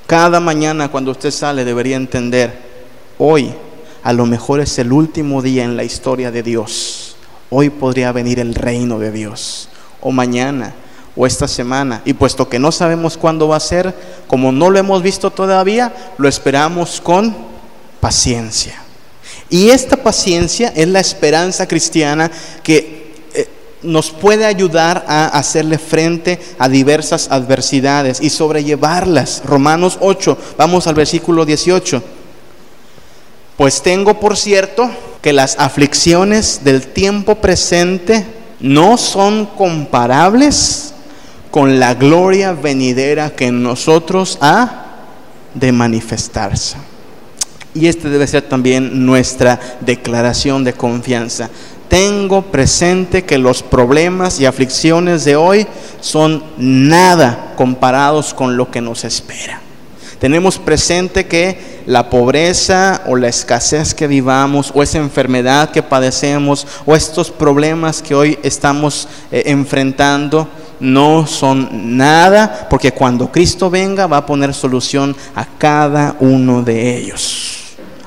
Cada 0.05 0.39
mañana 0.39 0.89
cuando 0.89 1.11
usted 1.11 1.31
sale 1.31 1.65
debería 1.65 1.95
entender, 1.95 2.59
hoy 3.17 3.53
a 4.03 4.13
lo 4.13 4.25
mejor 4.25 4.59
es 4.59 4.77
el 4.77 4.91
último 4.91 5.41
día 5.41 5.63
en 5.63 5.75
la 5.75 5.83
historia 5.83 6.29
de 6.29 6.43
Dios. 6.43 7.15
Hoy 7.49 7.69
podría 7.69 8.11
venir 8.11 8.39
el 8.39 8.53
reino 8.53 8.99
de 8.99 9.11
Dios. 9.11 9.69
O 10.01 10.11
mañana, 10.11 10.75
o 11.15 11.25
esta 11.25 11.47
semana. 11.47 12.01
Y 12.05 12.13
puesto 12.13 12.47
que 12.47 12.59
no 12.59 12.71
sabemos 12.71 13.17
cuándo 13.17 13.47
va 13.47 13.57
a 13.57 13.61
ser, 13.61 13.95
como 14.27 14.51
no 14.51 14.69
lo 14.69 14.77
hemos 14.77 15.01
visto 15.01 15.31
todavía, 15.31 16.13
lo 16.17 16.27
esperamos 16.27 17.01
con 17.01 17.35
paciencia. 17.99 18.84
Y 19.49 19.69
esta 19.69 19.97
paciencia 19.97 20.73
es 20.75 20.87
la 20.87 20.99
esperanza 20.99 21.67
cristiana 21.67 22.31
que 22.63 23.13
eh, 23.33 23.47
nos 23.83 24.09
puede 24.11 24.45
ayudar 24.45 25.05
a 25.07 25.27
hacerle 25.27 25.77
frente 25.77 26.39
a 26.57 26.67
diversas 26.67 27.27
adversidades 27.29 28.21
y 28.21 28.29
sobrellevarlas. 28.29 29.43
Romanos 29.45 29.97
8, 30.01 30.37
vamos 30.57 30.87
al 30.87 30.95
versículo 30.95 31.45
18. 31.45 32.01
Pues 33.57 33.81
tengo 33.81 34.19
por 34.19 34.35
cierto 34.35 34.89
que 35.21 35.31
las 35.31 35.57
aflicciones 35.59 36.63
del 36.63 36.87
tiempo 36.87 37.35
presente 37.35 38.25
no 38.59 38.97
son 38.97 39.45
comparables 39.45 40.93
con 41.51 41.79
la 41.79 41.93
gloria 41.93 42.51
venidera 42.51 43.29
que 43.29 43.47
en 43.47 43.63
nosotros 43.63 44.37
ha 44.41 44.85
de 45.53 45.71
manifestarse. 45.71 46.75
Y 47.75 47.87
este 47.87 48.09
debe 48.09 48.25
ser 48.25 48.43
también 48.43 49.05
nuestra 49.05 49.59
declaración 49.81 50.63
de 50.63 50.73
confianza. 50.73 51.49
Tengo 51.89 52.41
presente 52.41 53.25
que 53.25 53.37
los 53.37 53.61
problemas 53.61 54.39
y 54.39 54.45
aflicciones 54.45 55.25
de 55.25 55.35
hoy 55.35 55.67
son 55.99 56.41
nada 56.57 57.53
comparados 57.57 58.33
con 58.33 58.55
lo 58.55 58.71
que 58.71 58.79
nos 58.79 59.03
espera. 59.03 59.61
Tenemos 60.19 60.57
presente 60.57 61.27
que 61.27 61.83
la 61.85 62.09
pobreza 62.09 63.03
o 63.07 63.17
la 63.17 63.27
escasez 63.27 63.93
que 63.93 64.07
vivamos 64.07 64.71
o 64.73 64.81
esa 64.81 64.97
enfermedad 64.97 65.71
que 65.71 65.83
padecemos 65.83 66.65
o 66.85 66.95
estos 66.95 67.29
problemas 67.29 68.01
que 68.01 68.15
hoy 68.15 68.39
estamos 68.41 69.07
eh, 69.31 69.43
enfrentando 69.47 70.47
no 70.79 71.27
son 71.27 71.97
nada 71.97 72.67
porque 72.69 72.93
cuando 72.93 73.31
Cristo 73.31 73.69
venga 73.69 74.07
va 74.07 74.17
a 74.17 74.25
poner 74.25 74.53
solución 74.53 75.15
a 75.35 75.45
cada 75.57 76.15
uno 76.21 76.63
de 76.63 76.97
ellos. 76.97 77.54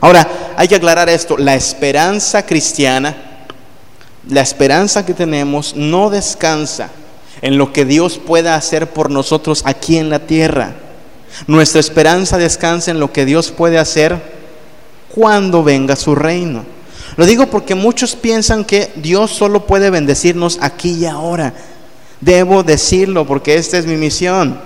Ahora, 0.00 0.54
hay 0.56 0.68
que 0.68 0.76
aclarar 0.76 1.08
esto, 1.08 1.36
la 1.36 1.54
esperanza 1.54 2.44
cristiana, 2.46 3.16
la 4.28 4.40
esperanza 4.40 5.04
que 5.04 5.14
tenemos 5.14 5.74
no 5.74 6.10
descansa 6.10 6.90
en 7.42 7.58
lo 7.58 7.72
que 7.72 7.84
Dios 7.84 8.18
pueda 8.18 8.54
hacer 8.54 8.88
por 8.90 9.10
nosotros 9.10 9.62
aquí 9.64 9.96
en 9.98 10.10
la 10.10 10.20
tierra. 10.20 10.74
Nuestra 11.46 11.80
esperanza 11.80 12.38
descansa 12.38 12.90
en 12.90 13.00
lo 13.00 13.12
que 13.12 13.24
Dios 13.24 13.50
puede 13.50 13.78
hacer 13.78 14.20
cuando 15.14 15.62
venga 15.62 15.96
su 15.96 16.14
reino. 16.14 16.64
Lo 17.16 17.26
digo 17.26 17.46
porque 17.46 17.74
muchos 17.74 18.14
piensan 18.14 18.64
que 18.64 18.92
Dios 18.96 19.30
solo 19.32 19.66
puede 19.66 19.90
bendecirnos 19.90 20.58
aquí 20.60 20.92
y 20.92 21.06
ahora. 21.06 21.54
Debo 22.20 22.62
decirlo 22.62 23.26
porque 23.26 23.56
esta 23.56 23.78
es 23.78 23.86
mi 23.86 23.96
misión. 23.96 24.60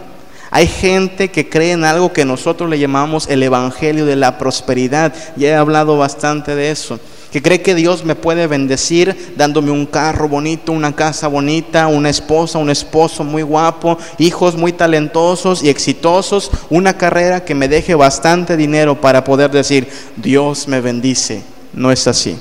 Hay 0.54 0.66
gente 0.66 1.30
que 1.30 1.48
cree 1.48 1.72
en 1.72 1.82
algo 1.82 2.12
que 2.12 2.26
nosotros 2.26 2.68
le 2.68 2.78
llamamos 2.78 3.26
el 3.26 3.42
Evangelio 3.42 4.04
de 4.04 4.16
la 4.16 4.36
Prosperidad. 4.36 5.14
Ya 5.34 5.48
he 5.48 5.54
hablado 5.54 5.96
bastante 5.96 6.54
de 6.54 6.70
eso. 6.70 7.00
Que 7.32 7.40
cree 7.40 7.62
que 7.62 7.74
Dios 7.74 8.04
me 8.04 8.16
puede 8.16 8.46
bendecir 8.46 9.32
dándome 9.34 9.70
un 9.70 9.86
carro 9.86 10.28
bonito, 10.28 10.72
una 10.72 10.94
casa 10.94 11.26
bonita, 11.26 11.86
una 11.86 12.10
esposa, 12.10 12.58
un 12.58 12.68
esposo 12.68 13.24
muy 13.24 13.40
guapo, 13.40 13.96
hijos 14.18 14.54
muy 14.54 14.74
talentosos 14.74 15.64
y 15.64 15.70
exitosos, 15.70 16.50
una 16.68 16.98
carrera 16.98 17.46
que 17.46 17.54
me 17.54 17.66
deje 17.66 17.94
bastante 17.94 18.58
dinero 18.58 19.00
para 19.00 19.24
poder 19.24 19.50
decir, 19.50 19.88
Dios 20.16 20.68
me 20.68 20.82
bendice. 20.82 21.42
No 21.72 21.90
es 21.90 22.06
así. 22.06 22.36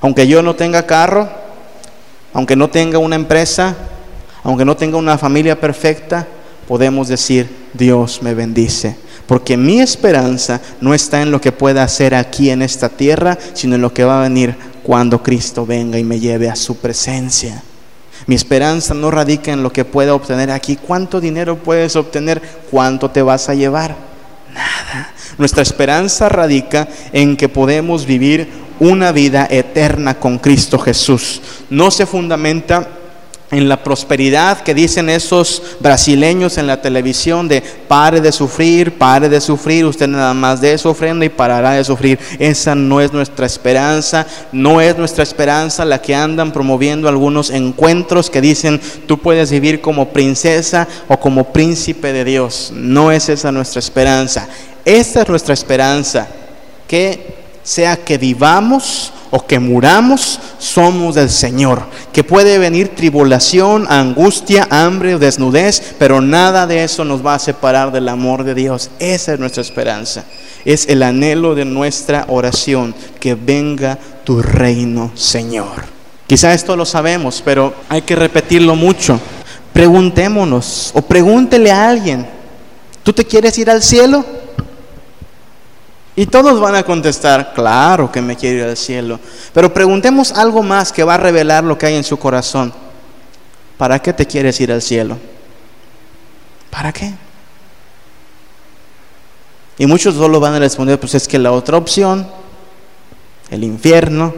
Aunque 0.00 0.26
yo 0.26 0.42
no 0.42 0.56
tenga 0.56 0.86
carro, 0.86 1.28
aunque 2.32 2.56
no 2.56 2.70
tenga 2.70 2.98
una 2.98 3.16
empresa, 3.16 3.76
aunque 4.42 4.64
no 4.64 4.74
tenga 4.74 4.96
una 4.96 5.18
familia 5.18 5.60
perfecta, 5.60 6.26
podemos 6.66 7.08
decir, 7.08 7.48
Dios 7.74 8.22
me 8.22 8.34
bendice. 8.34 8.96
Porque 9.26 9.56
mi 9.56 9.80
esperanza 9.80 10.60
no 10.80 10.94
está 10.94 11.20
en 11.22 11.30
lo 11.30 11.40
que 11.40 11.52
pueda 11.52 11.82
hacer 11.82 12.14
aquí 12.14 12.50
en 12.50 12.62
esta 12.62 12.88
tierra, 12.88 13.36
sino 13.54 13.74
en 13.74 13.82
lo 13.82 13.92
que 13.92 14.04
va 14.04 14.20
a 14.20 14.28
venir 14.28 14.54
cuando 14.82 15.22
Cristo 15.22 15.66
venga 15.66 15.98
y 15.98 16.04
me 16.04 16.20
lleve 16.20 16.48
a 16.48 16.54
su 16.54 16.76
presencia. 16.76 17.62
Mi 18.26 18.34
esperanza 18.34 18.94
no 18.94 19.10
radica 19.10 19.52
en 19.52 19.62
lo 19.62 19.72
que 19.72 19.84
pueda 19.84 20.14
obtener 20.14 20.50
aquí. 20.50 20.76
¿Cuánto 20.76 21.20
dinero 21.20 21.56
puedes 21.56 21.96
obtener? 21.96 22.40
¿Cuánto 22.70 23.10
te 23.10 23.22
vas 23.22 23.48
a 23.48 23.54
llevar? 23.54 23.96
Nada. 24.54 25.12
Nuestra 25.38 25.62
esperanza 25.62 26.28
radica 26.28 26.88
en 27.12 27.36
que 27.36 27.48
podemos 27.48 28.06
vivir 28.06 28.48
una 28.78 29.12
vida 29.12 29.46
eterna 29.50 30.18
con 30.18 30.38
Cristo 30.38 30.78
Jesús. 30.78 31.40
No 31.68 31.90
se 31.90 32.06
fundamenta 32.06 32.88
en 33.50 33.68
la 33.68 33.82
prosperidad 33.82 34.60
que 34.62 34.74
dicen 34.74 35.08
esos 35.08 35.62
brasileños 35.78 36.58
en 36.58 36.66
la 36.66 36.80
televisión 36.82 37.46
de 37.46 37.62
pare 37.62 38.20
de 38.20 38.32
sufrir, 38.32 38.98
pare 38.98 39.28
de 39.28 39.40
sufrir, 39.40 39.84
usted 39.84 40.08
nada 40.08 40.34
más 40.34 40.60
de 40.60 40.76
su 40.78 40.88
ofrenda 40.88 41.24
y 41.24 41.28
parará 41.28 41.72
de 41.72 41.84
sufrir. 41.84 42.18
Esa 42.38 42.74
no 42.74 43.00
es 43.00 43.12
nuestra 43.12 43.46
esperanza, 43.46 44.26
no 44.50 44.80
es 44.80 44.98
nuestra 44.98 45.22
esperanza 45.22 45.84
la 45.84 46.02
que 46.02 46.14
andan 46.14 46.52
promoviendo 46.52 47.08
algunos 47.08 47.50
encuentros 47.50 48.30
que 48.30 48.40
dicen 48.40 48.80
tú 49.06 49.18
puedes 49.18 49.50
vivir 49.50 49.80
como 49.80 50.08
princesa 50.08 50.88
o 51.06 51.18
como 51.18 51.52
príncipe 51.52 52.12
de 52.12 52.24
Dios. 52.24 52.72
No 52.74 53.12
es 53.12 53.28
esa 53.28 53.52
nuestra 53.52 53.78
esperanza. 53.78 54.48
Esta 54.84 55.22
es 55.22 55.28
nuestra 55.28 55.54
esperanza, 55.54 56.28
que 56.88 57.34
sea 57.62 57.96
que 57.96 58.18
vivamos 58.18 59.12
o 59.36 59.46
que 59.46 59.58
muramos, 59.58 60.40
somos 60.58 61.14
del 61.14 61.28
Señor. 61.28 61.82
Que 62.10 62.24
puede 62.24 62.56
venir 62.56 62.94
tribulación, 62.94 63.86
angustia, 63.90 64.66
hambre 64.70 65.18
desnudez, 65.18 65.94
pero 65.98 66.22
nada 66.22 66.66
de 66.66 66.84
eso 66.84 67.04
nos 67.04 67.24
va 67.24 67.34
a 67.34 67.38
separar 67.38 67.92
del 67.92 68.08
amor 68.08 68.44
de 68.44 68.54
Dios. 68.54 68.88
Esa 68.98 69.34
es 69.34 69.38
nuestra 69.38 69.60
esperanza. 69.60 70.24
Es 70.64 70.88
el 70.88 71.02
anhelo 71.02 71.54
de 71.54 71.66
nuestra 71.66 72.24
oración, 72.28 72.94
que 73.20 73.34
venga 73.34 73.98
tu 74.24 74.40
reino, 74.40 75.10
Señor. 75.14 75.84
Quizá 76.26 76.54
esto 76.54 76.74
lo 76.74 76.86
sabemos, 76.86 77.42
pero 77.44 77.74
hay 77.90 78.00
que 78.02 78.16
repetirlo 78.16 78.74
mucho. 78.74 79.20
Preguntémonos 79.74 80.92
o 80.94 81.02
pregúntele 81.02 81.70
a 81.70 81.90
alguien, 81.90 82.26
¿tú 83.02 83.12
te 83.12 83.26
quieres 83.26 83.58
ir 83.58 83.68
al 83.68 83.82
cielo? 83.82 84.24
Y 86.18 86.24
todos 86.24 86.58
van 86.58 86.74
a 86.74 86.82
contestar, 86.82 87.52
claro 87.52 88.10
que 88.10 88.22
me 88.22 88.36
quiero 88.36 88.56
ir 88.56 88.64
al 88.64 88.76
cielo. 88.78 89.20
Pero 89.52 89.72
preguntemos 89.74 90.32
algo 90.32 90.62
más 90.62 90.90
que 90.90 91.04
va 91.04 91.14
a 91.14 91.18
revelar 91.18 91.62
lo 91.62 91.76
que 91.76 91.84
hay 91.84 91.94
en 91.94 92.04
su 92.04 92.18
corazón. 92.18 92.72
¿Para 93.76 93.98
qué 93.98 94.14
te 94.14 94.24
quieres 94.24 94.58
ir 94.62 94.72
al 94.72 94.80
cielo? 94.80 95.18
¿Para 96.70 96.90
qué? 96.90 97.12
Y 99.76 99.84
muchos 99.84 100.14
solo 100.14 100.40
van 100.40 100.54
a 100.54 100.58
responder, 100.58 100.98
pues 100.98 101.14
es 101.14 101.28
que 101.28 101.38
la 101.38 101.52
otra 101.52 101.76
opción, 101.76 102.26
el 103.50 103.62
infierno, 103.62 104.34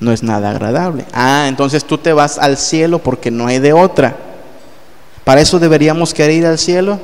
no 0.00 0.10
es 0.10 0.22
nada 0.22 0.48
agradable. 0.48 1.04
Ah, 1.12 1.44
entonces 1.48 1.84
tú 1.84 1.98
te 1.98 2.14
vas 2.14 2.38
al 2.38 2.56
cielo 2.56 3.00
porque 3.00 3.30
no 3.30 3.46
hay 3.46 3.58
de 3.58 3.74
otra. 3.74 4.16
¿Para 5.24 5.42
eso 5.42 5.58
deberíamos 5.58 6.14
querer 6.14 6.36
ir 6.36 6.46
al 6.46 6.58
cielo? 6.58 6.98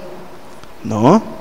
No. 0.83 1.36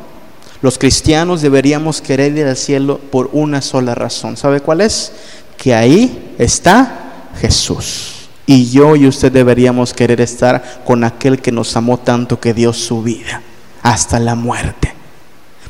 Los 0.61 0.77
cristianos 0.77 1.41
deberíamos 1.41 2.01
querer 2.01 2.37
ir 2.37 2.45
al 2.45 2.57
cielo 2.57 2.99
por 3.11 3.29
una 3.33 3.61
sola 3.61 3.95
razón. 3.95 4.37
¿Sabe 4.37 4.61
cuál 4.61 4.81
es? 4.81 5.11
Que 5.57 5.73
ahí 5.73 6.33
está 6.37 7.29
Jesús. 7.39 8.29
Y 8.45 8.69
yo 8.69 8.95
y 8.95 9.07
usted 9.07 9.31
deberíamos 9.31 9.93
querer 9.93 10.21
estar 10.21 10.81
con 10.85 11.03
aquel 11.03 11.41
que 11.41 11.51
nos 11.51 11.75
amó 11.75 11.97
tanto 11.97 12.39
que 12.39 12.53
dio 12.53 12.73
su 12.73 13.01
vida 13.01 13.41
hasta 13.81 14.19
la 14.19 14.35
muerte. 14.35 14.93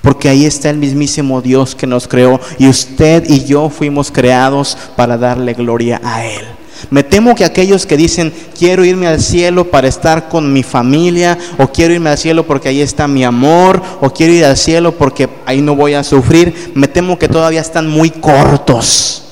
Porque 0.01 0.29
ahí 0.29 0.45
está 0.45 0.69
el 0.69 0.77
mismísimo 0.77 1.41
Dios 1.41 1.73
que 1.73 1.87
nos 1.87 2.07
creó 2.07 2.39
y 2.59 2.67
usted 2.67 3.23
y 3.27 3.45
yo 3.45 3.69
fuimos 3.69 4.11
creados 4.11 4.77
para 4.95 5.17
darle 5.17 5.53
gloria 5.53 5.99
a 6.03 6.25
Él. 6.25 6.45
Me 6.89 7.03
temo 7.03 7.35
que 7.35 7.45
aquellos 7.45 7.85
que 7.85 7.97
dicen, 7.97 8.33
quiero 8.57 8.85
irme 8.85 9.07
al 9.07 9.21
cielo 9.21 9.69
para 9.71 9.87
estar 9.87 10.29
con 10.29 10.51
mi 10.51 10.63
familia, 10.63 11.37
o 11.57 11.67
quiero 11.67 11.93
irme 11.93 12.09
al 12.09 12.17
cielo 12.17 12.45
porque 12.45 12.69
ahí 12.69 12.81
está 12.81 13.07
mi 13.07 13.23
amor, 13.23 13.81
o 14.01 14.11
quiero 14.11 14.33
ir 14.33 14.45
al 14.45 14.57
cielo 14.57 14.97
porque 14.97 15.29
ahí 15.45 15.61
no 15.61 15.75
voy 15.75 15.93
a 15.93 16.03
sufrir, 16.03 16.71
me 16.75 16.87
temo 16.87 17.17
que 17.17 17.27
todavía 17.27 17.61
están 17.61 17.87
muy 17.87 18.09
cortos. 18.09 19.23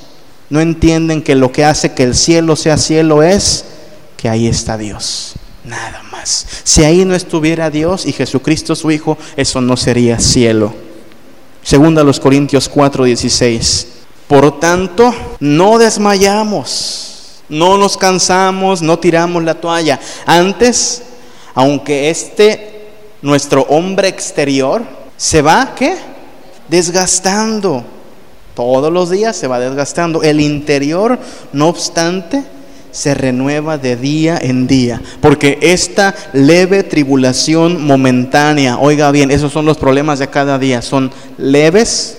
No 0.50 0.62
entienden 0.62 1.22
que 1.22 1.36
lo 1.36 1.52
que 1.52 1.66
hace 1.66 1.94
que 1.94 2.04
el 2.04 2.16
cielo 2.16 2.56
sea 2.56 2.78
cielo 2.78 3.24
es 3.24 3.66
que 4.18 4.30
ahí 4.30 4.48
está 4.48 4.78
Dios. 4.78 5.34
Nada 5.64 6.04
más. 6.12 6.46
Si 6.64 6.84
ahí 6.84 7.06
no 7.06 7.16
estuviera 7.16 7.70
Dios 7.70 8.06
y 8.06 8.12
Jesucristo 8.12 8.76
su 8.76 8.92
Hijo, 8.92 9.18
eso 9.38 9.62
no 9.62 9.78
sería 9.78 10.20
cielo. 10.20 10.74
Segunda 11.64 12.04
los 12.04 12.20
Corintios 12.20 12.70
4:16. 12.70 13.88
Por 14.28 14.60
tanto, 14.60 15.14
no 15.40 15.78
desmayamos 15.78 17.13
No 17.50 17.78
nos 17.78 17.98
cansamos, 17.98 18.82
no 18.82 19.00
tiramos 19.00 19.44
la 19.44 19.56
toalla. 19.56 20.00
Antes, 20.26 21.04
aunque 21.54 22.10
este, 22.10 22.90
nuestro 23.22 23.64
hombre 23.64 24.08
exterior, 24.08 24.84
se 25.18 25.42
va, 25.42 25.74
¿qué? 25.76 25.96
Desgastando. 26.68 27.84
Todos 28.56 28.92
los 28.92 29.10
días 29.10 29.36
se 29.36 29.48
va 29.48 29.60
desgastando. 29.60 30.22
El 30.24 30.40
interior, 30.40 31.20
no 31.52 31.68
obstante, 31.68 32.44
se 32.92 33.16
renueva 33.16 33.80
de 33.80 33.96
día 33.96 34.38
en 34.40 34.68
día. 34.68 35.02
Porque 35.20 35.58
esta 35.62 36.14
leve 36.32 36.84
tribulación 36.84 37.84
momentánea, 37.86 38.78
oiga 38.78 39.12
bien, 39.12 39.32
esos 39.32 39.52
son 39.52 39.66
los 39.66 39.78
problemas 39.78 40.20
de 40.20 40.28
cada 40.28 40.60
día. 40.60 40.82
Son 40.82 41.12
leves 41.38 42.18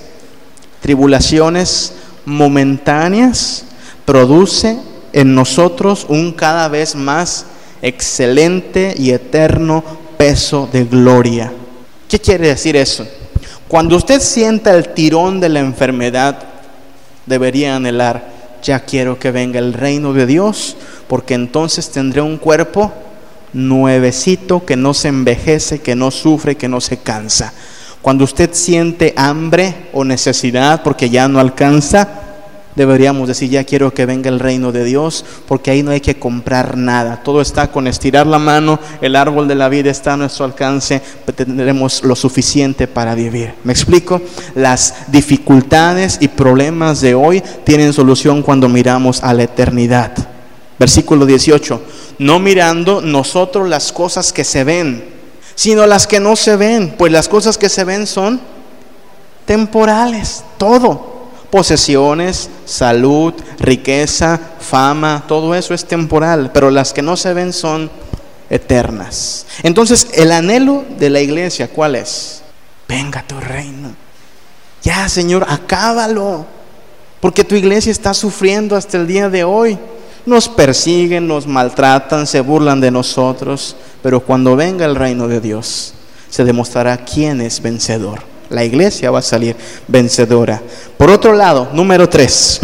tribulaciones 0.80 1.92
momentáneas, 2.24 3.64
produce 4.04 4.76
en 5.14 5.34
nosotros 5.34 6.04
un 6.08 6.32
cada 6.32 6.68
vez 6.68 6.96
más 6.96 7.46
excelente 7.80 8.94
y 8.98 9.12
eterno 9.12 9.84
peso 10.18 10.68
de 10.70 10.84
gloria. 10.84 11.52
¿Qué 12.08 12.18
quiere 12.18 12.48
decir 12.48 12.76
eso? 12.76 13.06
Cuando 13.68 13.96
usted 13.96 14.20
sienta 14.20 14.74
el 14.74 14.88
tirón 14.88 15.40
de 15.40 15.48
la 15.48 15.60
enfermedad, 15.60 16.38
debería 17.26 17.76
anhelar, 17.76 18.28
ya 18.62 18.80
quiero 18.80 19.18
que 19.18 19.30
venga 19.30 19.60
el 19.60 19.72
reino 19.72 20.12
de 20.12 20.26
Dios, 20.26 20.76
porque 21.06 21.34
entonces 21.34 21.90
tendré 21.90 22.20
un 22.20 22.36
cuerpo 22.36 22.92
nuevecito 23.52 24.66
que 24.66 24.76
no 24.76 24.94
se 24.94 25.08
envejece, 25.08 25.80
que 25.80 25.94
no 25.94 26.10
sufre, 26.10 26.56
que 26.56 26.68
no 26.68 26.80
se 26.80 26.98
cansa. 26.98 27.52
Cuando 28.02 28.24
usted 28.24 28.50
siente 28.52 29.14
hambre 29.16 29.88
o 29.92 30.04
necesidad 30.04 30.82
porque 30.82 31.08
ya 31.08 31.28
no 31.28 31.38
alcanza, 31.38 32.23
deberíamos 32.76 33.28
decir, 33.28 33.50
ya 33.50 33.64
quiero 33.64 33.92
que 33.92 34.06
venga 34.06 34.28
el 34.28 34.40
reino 34.40 34.72
de 34.72 34.84
Dios, 34.84 35.24
porque 35.46 35.70
ahí 35.70 35.82
no 35.82 35.90
hay 35.90 36.00
que 36.00 36.18
comprar 36.18 36.76
nada. 36.76 37.22
Todo 37.22 37.40
está 37.40 37.70
con 37.70 37.86
estirar 37.86 38.26
la 38.26 38.38
mano, 38.38 38.78
el 39.00 39.16
árbol 39.16 39.48
de 39.48 39.54
la 39.54 39.68
vida 39.68 39.90
está 39.90 40.14
a 40.14 40.16
nuestro 40.16 40.44
alcance, 40.44 41.00
tendremos 41.34 42.02
lo 42.02 42.16
suficiente 42.16 42.86
para 42.86 43.14
vivir. 43.14 43.54
¿Me 43.64 43.72
explico? 43.72 44.20
Las 44.54 44.94
dificultades 45.08 46.18
y 46.20 46.28
problemas 46.28 47.00
de 47.00 47.14
hoy 47.14 47.42
tienen 47.64 47.92
solución 47.92 48.42
cuando 48.42 48.68
miramos 48.68 49.22
a 49.22 49.32
la 49.34 49.44
eternidad. 49.44 50.12
Versículo 50.78 51.24
18, 51.24 51.82
no 52.18 52.40
mirando 52.40 53.00
nosotros 53.00 53.68
las 53.68 53.92
cosas 53.92 54.32
que 54.32 54.42
se 54.42 54.64
ven, 54.64 55.04
sino 55.54 55.86
las 55.86 56.08
que 56.08 56.18
no 56.18 56.34
se 56.34 56.56
ven, 56.56 56.94
pues 56.98 57.12
las 57.12 57.28
cosas 57.28 57.56
que 57.56 57.68
se 57.68 57.84
ven 57.84 58.08
son 58.08 58.40
temporales, 59.46 60.42
todo 60.58 61.13
posesiones, 61.54 62.50
salud, 62.64 63.32
riqueza, 63.60 64.40
fama, 64.58 65.22
todo 65.28 65.54
eso 65.54 65.72
es 65.72 65.84
temporal, 65.84 66.50
pero 66.52 66.68
las 66.68 66.92
que 66.92 67.00
no 67.00 67.16
se 67.16 67.32
ven 67.32 67.52
son 67.52 67.92
eternas. 68.50 69.46
Entonces, 69.62 70.08
el 70.14 70.32
anhelo 70.32 70.84
de 70.98 71.10
la 71.10 71.20
iglesia, 71.20 71.68
¿cuál 71.68 71.94
es? 71.94 72.42
Venga 72.88 73.22
tu 73.24 73.38
reino. 73.38 73.94
Ya, 74.82 75.08
Señor, 75.08 75.46
acábalo. 75.48 76.44
Porque 77.20 77.44
tu 77.44 77.54
iglesia 77.54 77.92
está 77.92 78.14
sufriendo 78.14 78.74
hasta 78.74 78.96
el 78.96 79.06
día 79.06 79.30
de 79.30 79.44
hoy. 79.44 79.78
Nos 80.26 80.48
persiguen, 80.48 81.28
nos 81.28 81.46
maltratan, 81.46 82.26
se 82.26 82.40
burlan 82.40 82.80
de 82.80 82.90
nosotros. 82.90 83.76
Pero 84.02 84.18
cuando 84.18 84.56
venga 84.56 84.86
el 84.86 84.96
reino 84.96 85.28
de 85.28 85.40
Dios, 85.40 85.94
se 86.28 86.42
demostrará 86.42 86.96
quién 86.96 87.40
es 87.40 87.62
vencedor. 87.62 88.33
La 88.54 88.64
iglesia 88.64 89.10
va 89.10 89.18
a 89.18 89.22
salir 89.22 89.56
vencedora. 89.88 90.62
Por 90.96 91.10
otro 91.10 91.32
lado, 91.32 91.70
número 91.72 92.08
tres, 92.08 92.60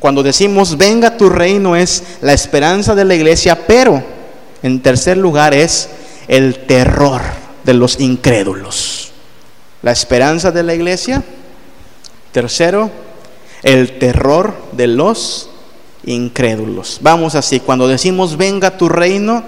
cuando 0.00 0.22
decimos 0.22 0.76
venga 0.76 1.16
tu 1.16 1.28
reino 1.28 1.76
es 1.76 2.02
la 2.22 2.32
esperanza 2.32 2.94
de 2.94 3.04
la 3.04 3.14
iglesia, 3.14 3.66
pero 3.66 4.02
en 4.62 4.80
tercer 4.80 5.18
lugar 5.18 5.52
es 5.52 5.88
el 6.28 6.66
terror 6.66 7.20
de 7.62 7.74
los 7.74 8.00
incrédulos. 8.00 9.12
La 9.82 9.92
esperanza 9.92 10.50
de 10.50 10.62
la 10.62 10.74
iglesia. 10.74 11.22
Tercero, 12.32 12.90
el 13.62 13.98
terror 13.98 14.54
de 14.72 14.86
los 14.86 15.50
incrédulos. 16.04 16.98
Vamos 17.02 17.34
así, 17.34 17.60
cuando 17.60 17.86
decimos 17.86 18.36
venga 18.36 18.78
tu 18.78 18.88
reino, 18.88 19.42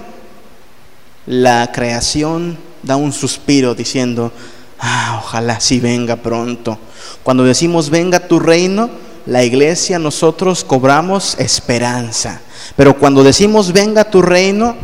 la 1.25 1.71
creación 1.73 2.57
da 2.83 2.95
un 2.97 3.11
suspiro 3.11 3.73
diciendo, 3.73 4.31
Ah, 4.79 5.21
ojalá 5.23 5.59
sí 5.59 5.79
venga 5.79 6.17
pronto. 6.17 6.77
Cuando 7.23 7.43
decimos 7.43 7.89
venga 7.89 8.27
tu 8.27 8.39
reino, 8.39 8.89
la 9.25 9.43
iglesia 9.43 9.99
nosotros 9.99 10.63
cobramos 10.63 11.35
esperanza. 11.39 12.41
Pero 12.75 12.97
cuando 12.97 13.23
decimos 13.23 13.71
venga 13.71 14.03
tu 14.03 14.21
reino, 14.21 14.75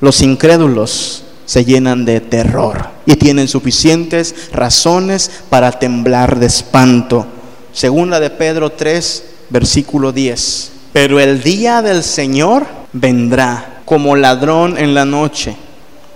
los 0.00 0.20
incrédulos 0.22 1.24
se 1.46 1.64
llenan 1.64 2.04
de 2.04 2.20
terror 2.20 2.88
y 3.06 3.16
tienen 3.16 3.48
suficientes 3.48 4.34
razones 4.52 5.30
para 5.48 5.72
temblar 5.72 6.38
de 6.38 6.46
espanto. 6.46 7.26
Según 7.72 8.10
la 8.10 8.20
de 8.20 8.30
Pedro 8.30 8.70
3, 8.70 9.24
versículo 9.48 10.12
10. 10.12 10.72
Pero 10.92 11.20
el 11.20 11.42
día 11.42 11.82
del 11.82 12.02
Señor 12.02 12.66
vendrá 12.92 13.80
como 13.84 14.16
ladrón 14.16 14.78
en 14.78 14.94
la 14.94 15.04
noche, 15.04 15.56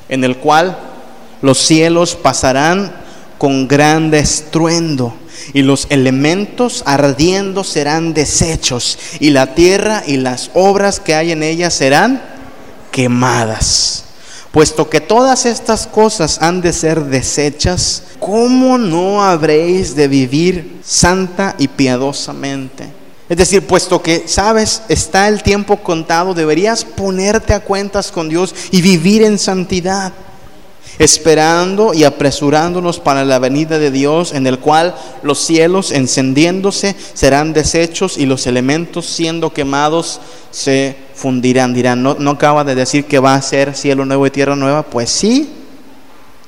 en 0.09 0.25
el 0.25 0.37
cual 0.37 0.79
los 1.43 1.59
cielos 1.59 2.15
pasarán 2.15 3.04
con 3.45 3.69
grande 3.69 4.21
estruendo, 4.21 5.13
y 5.53 5.61
los 5.61 5.87
elementos 5.91 6.83
ardiendo 6.87 7.63
serán 7.63 8.15
deshechos, 8.15 8.99
y 9.21 9.29
la 9.29 9.55
tierra 9.55 10.03
y 10.07 10.17
las 10.17 10.51
obras 10.55 10.99
que 10.99 11.15
hay 11.15 11.31
en 11.31 11.43
ella 11.43 11.69
serán 11.69 12.23
quemadas. 12.91 14.05
Puesto 14.51 14.89
que 14.89 15.03
todas 15.03 15.45
estas 15.45 15.87
cosas 15.87 16.41
han 16.41 16.63
de 16.63 16.73
ser 16.73 17.05
deshechas, 17.05 18.05
¿cómo 18.19 18.79
no 18.79 19.23
habréis 19.23 19.95
de 19.95 20.09
vivir 20.09 20.81
santa 20.83 21.55
y 21.59 21.69
piadosamente? 21.69 22.89
Es 23.29 23.37
decir, 23.37 23.67
puesto 23.67 24.01
que 24.01 24.27
sabes, 24.27 24.81
está 24.89 25.29
el 25.29 25.43
tiempo 25.43 25.83
contado, 25.83 26.33
deberías 26.33 26.83
ponerte 26.83 27.53
a 27.53 27.61
cuentas 27.61 28.11
con 28.11 28.31
Dios 28.31 28.55
y 28.71 28.81
vivir 28.81 29.23
en 29.23 29.39
santidad 29.39 30.15
esperando 30.99 31.95
y 31.95 32.05
apresurándonos 32.05 33.01
para 33.01 33.25
la 33.25 33.39
venida 33.39 33.79
de 33.79 33.91
Dios, 33.91 34.33
en 34.33 34.47
el 34.47 34.59
cual 34.59 34.95
los 35.23 35.39
cielos 35.39 35.91
encendiéndose 35.91 36.95
serán 37.15 37.53
deshechos 37.53 38.19
y 38.19 38.27
los 38.27 38.47
elementos 38.47 39.07
siendo 39.07 39.53
quemados 39.53 40.21
se 40.51 40.97
fundirán. 41.15 41.75
Dirán, 41.75 42.03
¿no, 42.03 42.17
no 42.19 42.33
acaba 42.33 42.65
de 42.65 42.75
decir 42.75 43.07
que 43.07 43.19
va 43.19 43.35
a 43.35 43.43
ser 43.43 43.75
cielo 43.75 44.05
nuevo 44.05 44.27
y 44.27 44.31
tierra 44.31 44.57
nueva? 44.57 44.83
Pues 44.83 45.11
sí, 45.11 45.53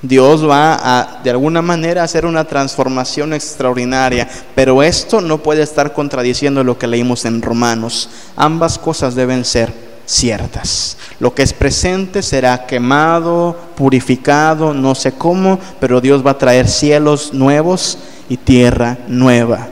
Dios 0.02 0.48
va 0.48 0.78
a, 0.82 1.22
de 1.22 1.30
alguna 1.30 1.62
manera, 1.62 2.02
hacer 2.02 2.26
una 2.26 2.44
transformación 2.44 3.32
extraordinaria, 3.32 4.28
pero 4.54 4.82
esto 4.82 5.20
no 5.20 5.42
puede 5.42 5.62
estar 5.62 5.92
contradiciendo 5.92 6.62
lo 6.62 6.78
que 6.78 6.86
leímos 6.86 7.24
en 7.24 7.42
Romanos. 7.42 8.10
Ambas 8.36 8.78
cosas 8.78 9.14
deben 9.14 9.44
ser 9.44 9.85
ciertas. 10.06 10.96
Lo 11.18 11.34
que 11.34 11.42
es 11.42 11.52
presente 11.52 12.22
será 12.22 12.66
quemado, 12.66 13.56
purificado, 13.74 14.72
no 14.72 14.94
sé 14.94 15.12
cómo, 15.12 15.58
pero 15.80 16.00
Dios 16.00 16.24
va 16.24 16.32
a 16.32 16.38
traer 16.38 16.68
cielos 16.68 17.34
nuevos 17.34 17.98
y 18.28 18.36
tierra 18.36 18.98
nueva. 19.08 19.68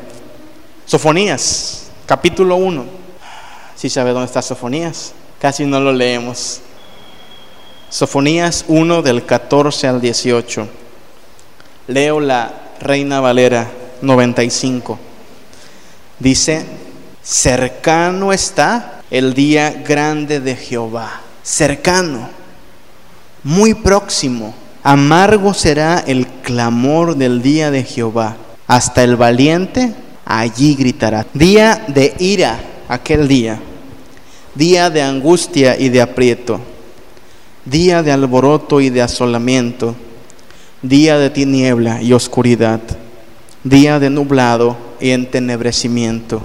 Sofonías, 0.87 1.87
capítulo 2.07 2.57
1. 2.57 2.85
Si 3.77 3.89
sabe 3.89 4.11
dónde 4.11 4.27
está 4.27 4.43
Sofonías? 4.43 5.13
Casi 5.41 5.65
no 5.65 5.81
lo 5.81 5.93
leemos. 5.93 6.61
Sofonías 7.89 8.65
1 8.69 9.03
del 9.03 9.25
14 9.25 9.87
al 9.87 10.01
18. 10.01 10.69
Leo 11.87 12.21
la 12.21 12.53
Reina 12.81 13.21
Valera 13.21 13.71
95. 14.03 14.99
Dice, 16.19 16.65
cercano 17.23 18.33
está 18.33 18.94
el 19.11 19.35
día 19.35 19.83
grande 19.87 20.41
de 20.41 20.57
Jehová, 20.57 21.21
cercano, 21.43 22.29
muy 23.43 23.75
próximo. 23.75 24.55
Amargo 24.83 25.55
será 25.55 26.03
el 26.07 26.27
clamor 26.27 27.17
del 27.17 27.43
día 27.43 27.71
de 27.71 27.85
Jehová. 27.85 28.37
Hasta 28.67 29.05
el 29.05 29.17
valiente 29.17 29.95
allí 30.25 30.75
gritará. 30.75 31.27
Día 31.35 31.85
de 31.89 32.15
ira, 32.19 32.59
aquel 32.89 33.29
día. 33.29 33.61
Día 34.55 34.91
de 34.91 35.03
angustia 35.03 35.79
y 35.79 35.89
de 35.89 36.01
aprieto. 36.01 36.61
Día 37.65 38.03
de 38.03 38.13
alboroto 38.13 38.81
y 38.81 38.91
de 38.91 39.03
asolamiento. 39.03 39.95
Día 40.83 41.19
de 41.19 41.31
tiniebla 41.31 42.03
y 42.03 42.13
oscuridad. 42.13 42.81
Día 43.63 43.99
de 43.99 44.11
nublado 44.11 44.77
y 45.01 45.11
entenebrecimiento 45.11 46.43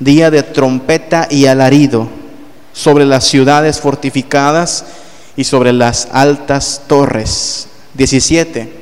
día 0.00 0.30
de 0.30 0.42
trompeta 0.42 1.28
y 1.30 1.46
alarido 1.46 2.08
sobre 2.72 3.04
las 3.04 3.24
ciudades 3.24 3.78
fortificadas 3.78 4.84
y 5.36 5.44
sobre 5.44 5.72
las 5.72 6.08
altas 6.12 6.82
torres. 6.86 7.68
17. 7.94 8.80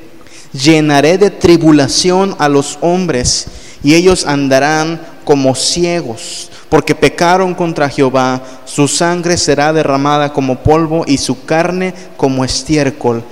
Llenaré 0.53 1.17
de 1.17 1.29
tribulación 1.29 2.35
a 2.39 2.49
los 2.49 2.79
hombres 2.81 3.47
y 3.83 3.95
ellos 3.95 4.25
andarán 4.25 4.99
como 5.23 5.53
ciegos, 5.55 6.49
porque 6.69 6.95
pecaron 6.95 7.53
contra 7.53 7.89
Jehová, 7.89 8.41
su 8.65 8.87
sangre 8.87 9.37
será 9.37 9.73
derramada 9.73 10.33
como 10.33 10.63
polvo 10.63 11.03
y 11.05 11.17
su 11.17 11.45
carne 11.45 11.93
como 12.17 12.43
estiércol. 12.43 13.23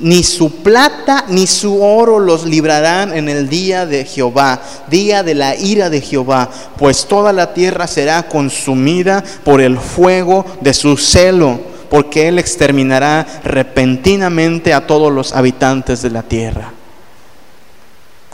Ni 0.00 0.22
su 0.22 0.62
plata 0.62 1.24
ni 1.28 1.46
su 1.46 1.82
oro 1.82 2.20
los 2.20 2.44
librarán 2.44 3.12
en 3.16 3.28
el 3.28 3.48
día 3.48 3.84
de 3.84 4.04
Jehová, 4.04 4.62
día 4.88 5.24
de 5.24 5.34
la 5.34 5.56
ira 5.56 5.90
de 5.90 6.00
Jehová, 6.00 6.48
pues 6.78 7.06
toda 7.06 7.32
la 7.32 7.52
tierra 7.52 7.88
será 7.88 8.28
consumida 8.28 9.24
por 9.44 9.60
el 9.60 9.78
fuego 9.78 10.46
de 10.60 10.72
su 10.72 10.96
celo, 10.96 11.60
porque 11.90 12.28
él 12.28 12.38
exterminará 12.38 13.26
repentinamente 13.42 14.72
a 14.72 14.86
todos 14.86 15.12
los 15.12 15.32
habitantes 15.32 16.00
de 16.00 16.10
la 16.10 16.22
tierra. 16.22 16.72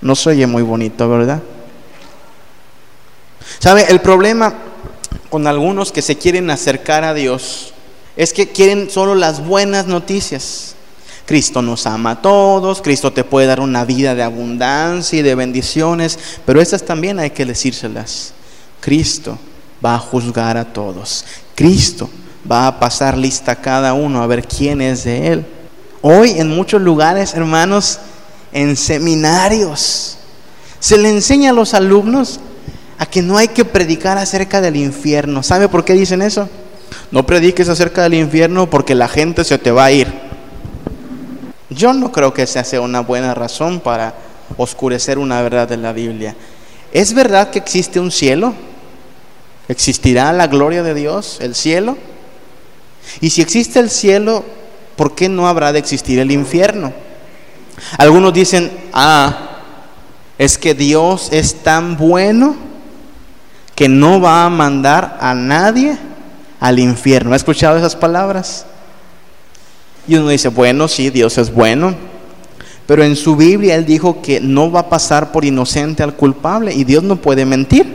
No 0.02 0.14
se 0.14 0.30
oye 0.30 0.46
muy 0.46 0.62
bonito, 0.62 1.08
¿verdad? 1.08 1.40
¿Sabe? 3.58 3.86
El 3.88 4.00
problema 4.00 4.54
con 5.30 5.46
algunos 5.46 5.92
que 5.92 6.02
se 6.02 6.16
quieren 6.16 6.50
acercar 6.50 7.04
a 7.04 7.14
Dios 7.14 7.72
es 8.16 8.32
que 8.32 8.48
quieren 8.48 8.90
solo 8.90 9.14
las 9.14 9.44
buenas 9.44 9.86
noticias. 9.86 10.74
Cristo 11.28 11.60
nos 11.60 11.84
ama 11.86 12.12
a 12.12 12.22
todos, 12.22 12.80
Cristo 12.80 13.12
te 13.12 13.22
puede 13.22 13.46
dar 13.46 13.60
una 13.60 13.84
vida 13.84 14.14
de 14.14 14.22
abundancia 14.22 15.18
y 15.18 15.22
de 15.22 15.34
bendiciones, 15.34 16.18
pero 16.46 16.58
estas 16.58 16.86
también 16.86 17.18
hay 17.18 17.32
que 17.32 17.44
decírselas. 17.44 18.32
Cristo 18.80 19.38
va 19.84 19.96
a 19.96 19.98
juzgar 19.98 20.56
a 20.56 20.72
todos. 20.72 21.26
Cristo 21.54 22.08
va 22.50 22.66
a 22.66 22.80
pasar 22.80 23.18
lista 23.18 23.52
a 23.52 23.60
cada 23.60 23.92
uno 23.92 24.22
a 24.22 24.26
ver 24.26 24.48
quién 24.48 24.80
es 24.80 25.04
de 25.04 25.26
Él. 25.26 25.46
Hoy 26.00 26.30
en 26.30 26.48
muchos 26.48 26.80
lugares, 26.80 27.34
hermanos, 27.34 27.98
en 28.50 28.74
seminarios, 28.74 30.16
se 30.80 30.96
le 30.96 31.10
enseña 31.10 31.50
a 31.50 31.52
los 31.52 31.74
alumnos 31.74 32.40
a 32.96 33.04
que 33.04 33.20
no 33.20 33.36
hay 33.36 33.48
que 33.48 33.66
predicar 33.66 34.16
acerca 34.16 34.62
del 34.62 34.76
infierno. 34.76 35.42
¿Sabe 35.42 35.68
por 35.68 35.84
qué 35.84 35.92
dicen 35.92 36.22
eso? 36.22 36.48
No 37.10 37.26
prediques 37.26 37.68
acerca 37.68 38.04
del 38.04 38.14
infierno 38.14 38.70
porque 38.70 38.94
la 38.94 39.08
gente 39.08 39.44
se 39.44 39.58
te 39.58 39.70
va 39.70 39.84
a 39.84 39.92
ir. 39.92 40.27
Yo 41.78 41.92
no 41.92 42.10
creo 42.10 42.34
que 42.34 42.42
esa 42.42 42.64
sea 42.64 42.80
una 42.80 43.00
buena 43.00 43.34
razón 43.34 43.78
para 43.78 44.12
oscurecer 44.56 45.16
una 45.16 45.40
verdad 45.42 45.68
de 45.68 45.76
la 45.76 45.92
Biblia. 45.92 46.34
¿Es 46.90 47.14
verdad 47.14 47.50
que 47.50 47.60
existe 47.60 48.00
un 48.00 48.10
cielo? 48.10 48.52
¿Existirá 49.68 50.32
la 50.32 50.48
gloria 50.48 50.82
de 50.82 50.92
Dios, 50.94 51.38
el 51.40 51.54
cielo? 51.54 51.96
Y 53.20 53.30
si 53.30 53.42
existe 53.42 53.78
el 53.78 53.90
cielo, 53.90 54.44
¿por 54.96 55.14
qué 55.14 55.28
no 55.28 55.46
habrá 55.46 55.72
de 55.72 55.78
existir 55.78 56.18
el 56.18 56.32
infierno? 56.32 56.92
Algunos 57.96 58.34
dicen, 58.34 58.72
ah, 58.92 59.60
es 60.36 60.58
que 60.58 60.74
Dios 60.74 61.28
es 61.30 61.62
tan 61.62 61.96
bueno 61.96 62.56
que 63.76 63.88
no 63.88 64.20
va 64.20 64.44
a 64.44 64.50
mandar 64.50 65.16
a 65.20 65.32
nadie 65.32 65.96
al 66.58 66.80
infierno. 66.80 67.34
¿Ha 67.34 67.36
escuchado 67.36 67.76
esas 67.76 67.94
palabras? 67.94 68.66
Y 70.08 70.16
uno 70.16 70.30
dice, 70.30 70.48
bueno, 70.48 70.88
sí, 70.88 71.10
Dios 71.10 71.36
es 71.38 71.52
bueno, 71.52 71.94
pero 72.86 73.04
en 73.04 73.14
su 73.14 73.36
Biblia 73.36 73.74
Él 73.74 73.84
dijo 73.84 74.22
que 74.22 74.40
no 74.40 74.70
va 74.70 74.80
a 74.80 74.88
pasar 74.88 75.30
por 75.30 75.44
inocente 75.44 76.02
al 76.02 76.16
culpable 76.16 76.72
y 76.74 76.84
Dios 76.84 77.02
no 77.04 77.16
puede 77.16 77.44
mentir. 77.44 77.86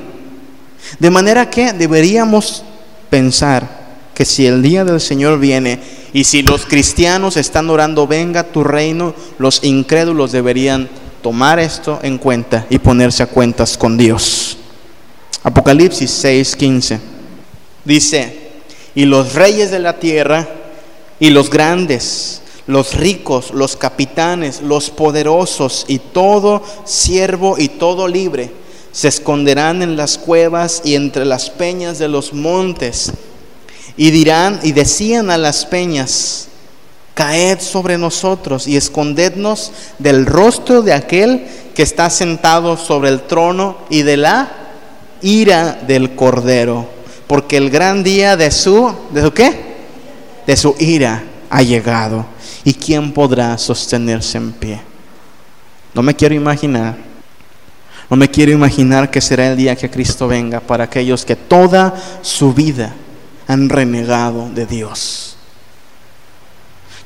De 0.99 1.09
manera 1.09 1.49
que 1.49 1.73
deberíamos 1.73 2.63
pensar 3.09 3.83
que 4.13 4.25
si 4.25 4.45
el 4.45 4.61
día 4.61 4.85
del 4.85 5.01
Señor 5.01 5.39
viene 5.39 5.79
y 6.13 6.25
si 6.25 6.43
los 6.43 6.67
cristianos 6.67 7.37
están 7.37 7.69
orando, 7.71 8.05
venga 8.05 8.43
tu 8.43 8.63
reino, 8.63 9.15
los 9.39 9.63
incrédulos 9.63 10.31
deberían 10.31 10.87
tomar 11.23 11.57
esto 11.57 11.99
en 12.03 12.19
cuenta 12.19 12.67
y 12.69 12.77
ponerse 12.77 13.23
a 13.23 13.27
cuentas 13.27 13.75
con 13.75 13.97
Dios. 13.97 14.57
Apocalipsis 15.41 16.23
6:15. 16.23 16.99
Dice, 17.83 18.51
y 18.93 19.05
los 19.05 19.33
reyes 19.33 19.71
de 19.71 19.79
la 19.79 19.97
tierra, 19.99 20.47
y 21.23 21.29
los 21.29 21.49
grandes, 21.49 22.41
los 22.67 22.95
ricos, 22.95 23.51
los 23.53 23.77
capitanes, 23.77 24.61
los 24.61 24.89
poderosos, 24.89 25.85
y 25.87 25.99
todo 25.99 26.61
siervo 26.83 27.55
y 27.57 27.69
todo 27.69 28.09
libre, 28.09 28.51
se 28.91 29.07
esconderán 29.07 29.81
en 29.81 29.95
las 29.95 30.17
cuevas 30.17 30.81
y 30.83 30.95
entre 30.95 31.23
las 31.23 31.49
peñas 31.49 31.97
de 31.97 32.09
los 32.09 32.33
montes, 32.33 33.13
y 33.95 34.11
dirán 34.11 34.59
y 34.63 34.73
decían 34.73 35.29
a 35.29 35.37
las 35.37 35.65
peñas, 35.65 36.49
caed 37.13 37.61
sobre 37.61 37.97
nosotros 37.97 38.67
y 38.67 38.75
escondednos 38.75 39.71
del 39.99 40.25
rostro 40.25 40.81
de 40.81 40.91
aquel 40.91 41.47
que 41.73 41.83
está 41.83 42.09
sentado 42.09 42.75
sobre 42.75 43.07
el 43.07 43.21
trono 43.21 43.77
y 43.89 44.01
de 44.01 44.17
la 44.17 44.51
ira 45.21 45.79
del 45.87 46.17
Cordero, 46.17 46.89
porque 47.27 47.55
el 47.55 47.69
gran 47.69 48.03
día 48.03 48.35
de 48.35 48.51
su, 48.51 48.93
¿de 49.13 49.21
su 49.21 49.31
qué? 49.31 49.72
De 50.45 50.55
su 50.57 50.75
ira 50.79 51.23
ha 51.49 51.61
llegado. 51.61 52.25
¿Y 52.63 52.73
quién 52.73 53.13
podrá 53.13 53.57
sostenerse 53.57 54.37
en 54.37 54.51
pie? 54.53 54.81
No 55.93 56.01
me 56.01 56.15
quiero 56.15 56.35
imaginar. 56.35 56.95
No 58.09 58.17
me 58.17 58.29
quiero 58.29 58.51
imaginar 58.51 59.09
que 59.09 59.21
será 59.21 59.47
el 59.47 59.57
día 59.57 59.75
que 59.75 59.89
Cristo 59.89 60.27
venga 60.27 60.59
para 60.59 60.85
aquellos 60.85 61.25
que 61.25 61.35
toda 61.35 61.93
su 62.21 62.53
vida 62.53 62.93
han 63.47 63.69
renegado 63.69 64.49
de 64.49 64.65
Dios. 64.65 65.37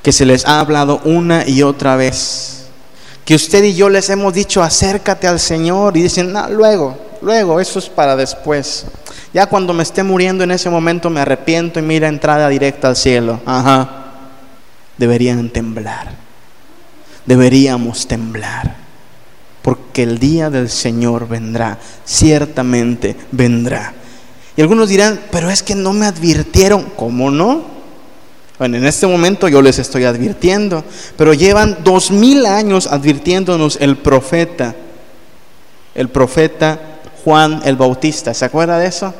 Que 0.01 0.11
se 0.11 0.25
les 0.25 0.45
ha 0.45 0.59
hablado 0.59 1.01
una 1.05 1.47
y 1.47 1.63
otra 1.63 1.95
vez. 1.95 2.65
Que 3.25 3.35
usted 3.35 3.63
y 3.63 3.75
yo 3.75 3.89
les 3.89 4.09
hemos 4.09 4.33
dicho 4.33 4.63
acércate 4.63 5.27
al 5.27 5.39
Señor 5.39 5.97
y 5.97 6.03
dicen, 6.03 6.31
no, 6.31 6.49
luego, 6.49 7.07
Luego, 7.21 7.59
eso 7.59 7.79
es 7.79 7.89
para 7.89 8.15
después. 8.15 8.85
Ya 9.33 9.45
cuando 9.47 9.73
me 9.73 9.83
esté 9.83 10.03
muriendo 10.03 10.43
en 10.43 10.51
ese 10.51 10.69
momento 10.69 11.09
me 11.09 11.19
arrepiento 11.19 11.79
y 11.79 11.83
mira 11.83 12.07
entrada 12.07 12.49
directa 12.49 12.87
al 12.87 12.95
cielo. 12.95 13.41
Ajá. 13.45 14.05
Deberían 14.97 15.49
temblar. 15.49 16.11
Deberíamos 17.25 18.07
temblar. 18.07 18.75
Porque 19.61 20.03
el 20.03 20.17
día 20.17 20.49
del 20.49 20.69
Señor 20.69 21.27
vendrá. 21.27 21.77
Ciertamente 22.05 23.15
vendrá. 23.31 23.93
Y 24.55 24.61
algunos 24.61 24.89
dirán, 24.89 25.19
pero 25.31 25.51
es 25.51 25.61
que 25.61 25.75
no 25.75 25.93
me 25.93 26.05
advirtieron. 26.05 26.83
¿Cómo 26.95 27.29
no? 27.29 27.77
Bueno, 28.57 28.77
en 28.77 28.85
este 28.85 29.05
momento 29.05 29.47
yo 29.47 29.61
les 29.61 29.77
estoy 29.77 30.05
advirtiendo, 30.05 30.83
pero 31.15 31.33
llevan 31.35 31.77
dos 31.83 32.09
mil 32.09 32.45
años 32.47 32.87
advirtiéndonos 32.87 33.77
el 33.79 33.97
profeta, 33.97 34.73
el 35.93 36.09
profeta 36.09 36.79
Juan 37.27 37.61
el 37.65 37.75
Bautista. 37.75 38.33
¿Se 38.33 38.45
acuerda 38.45 38.79
de 38.79 38.87
eso? 38.87 39.13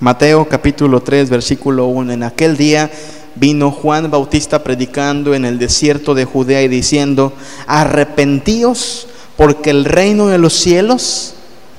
Mateo 0.00 0.46
capítulo 0.46 1.02
3, 1.02 1.30
versículo 1.30 1.86
1. 1.86 2.12
En 2.12 2.22
aquel 2.22 2.58
día 2.58 2.90
vino 3.36 3.70
Juan 3.70 4.10
Bautista 4.10 4.62
predicando 4.62 5.32
en 5.32 5.46
el 5.46 5.58
desierto 5.58 6.14
de 6.14 6.26
Judea 6.26 6.60
y 6.60 6.68
diciendo, 6.68 7.32
arrepentíos 7.66 9.08
porque 9.38 9.70
el 9.70 9.86
reino 9.86 10.26
de 10.26 10.36
los 10.36 10.52
cielos 10.52 11.36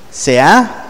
se 0.10 0.40
ha 0.40 0.86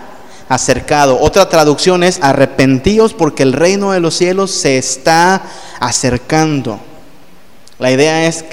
acercado. 0.47 1.19
Otra 1.19 1.49
traducción 1.49 2.01
es, 2.01 2.19
arrepentíos 2.21 3.13
porque 3.13 3.43
el 3.43 3.51
reino 3.51 3.91
de 3.91 3.99
los 3.99 4.15
cielos 4.15 4.51
se 4.51 4.77
está 4.77 5.43
acercando. 5.81 6.79
La 7.79 7.91
idea 7.91 8.25
es 8.27 8.45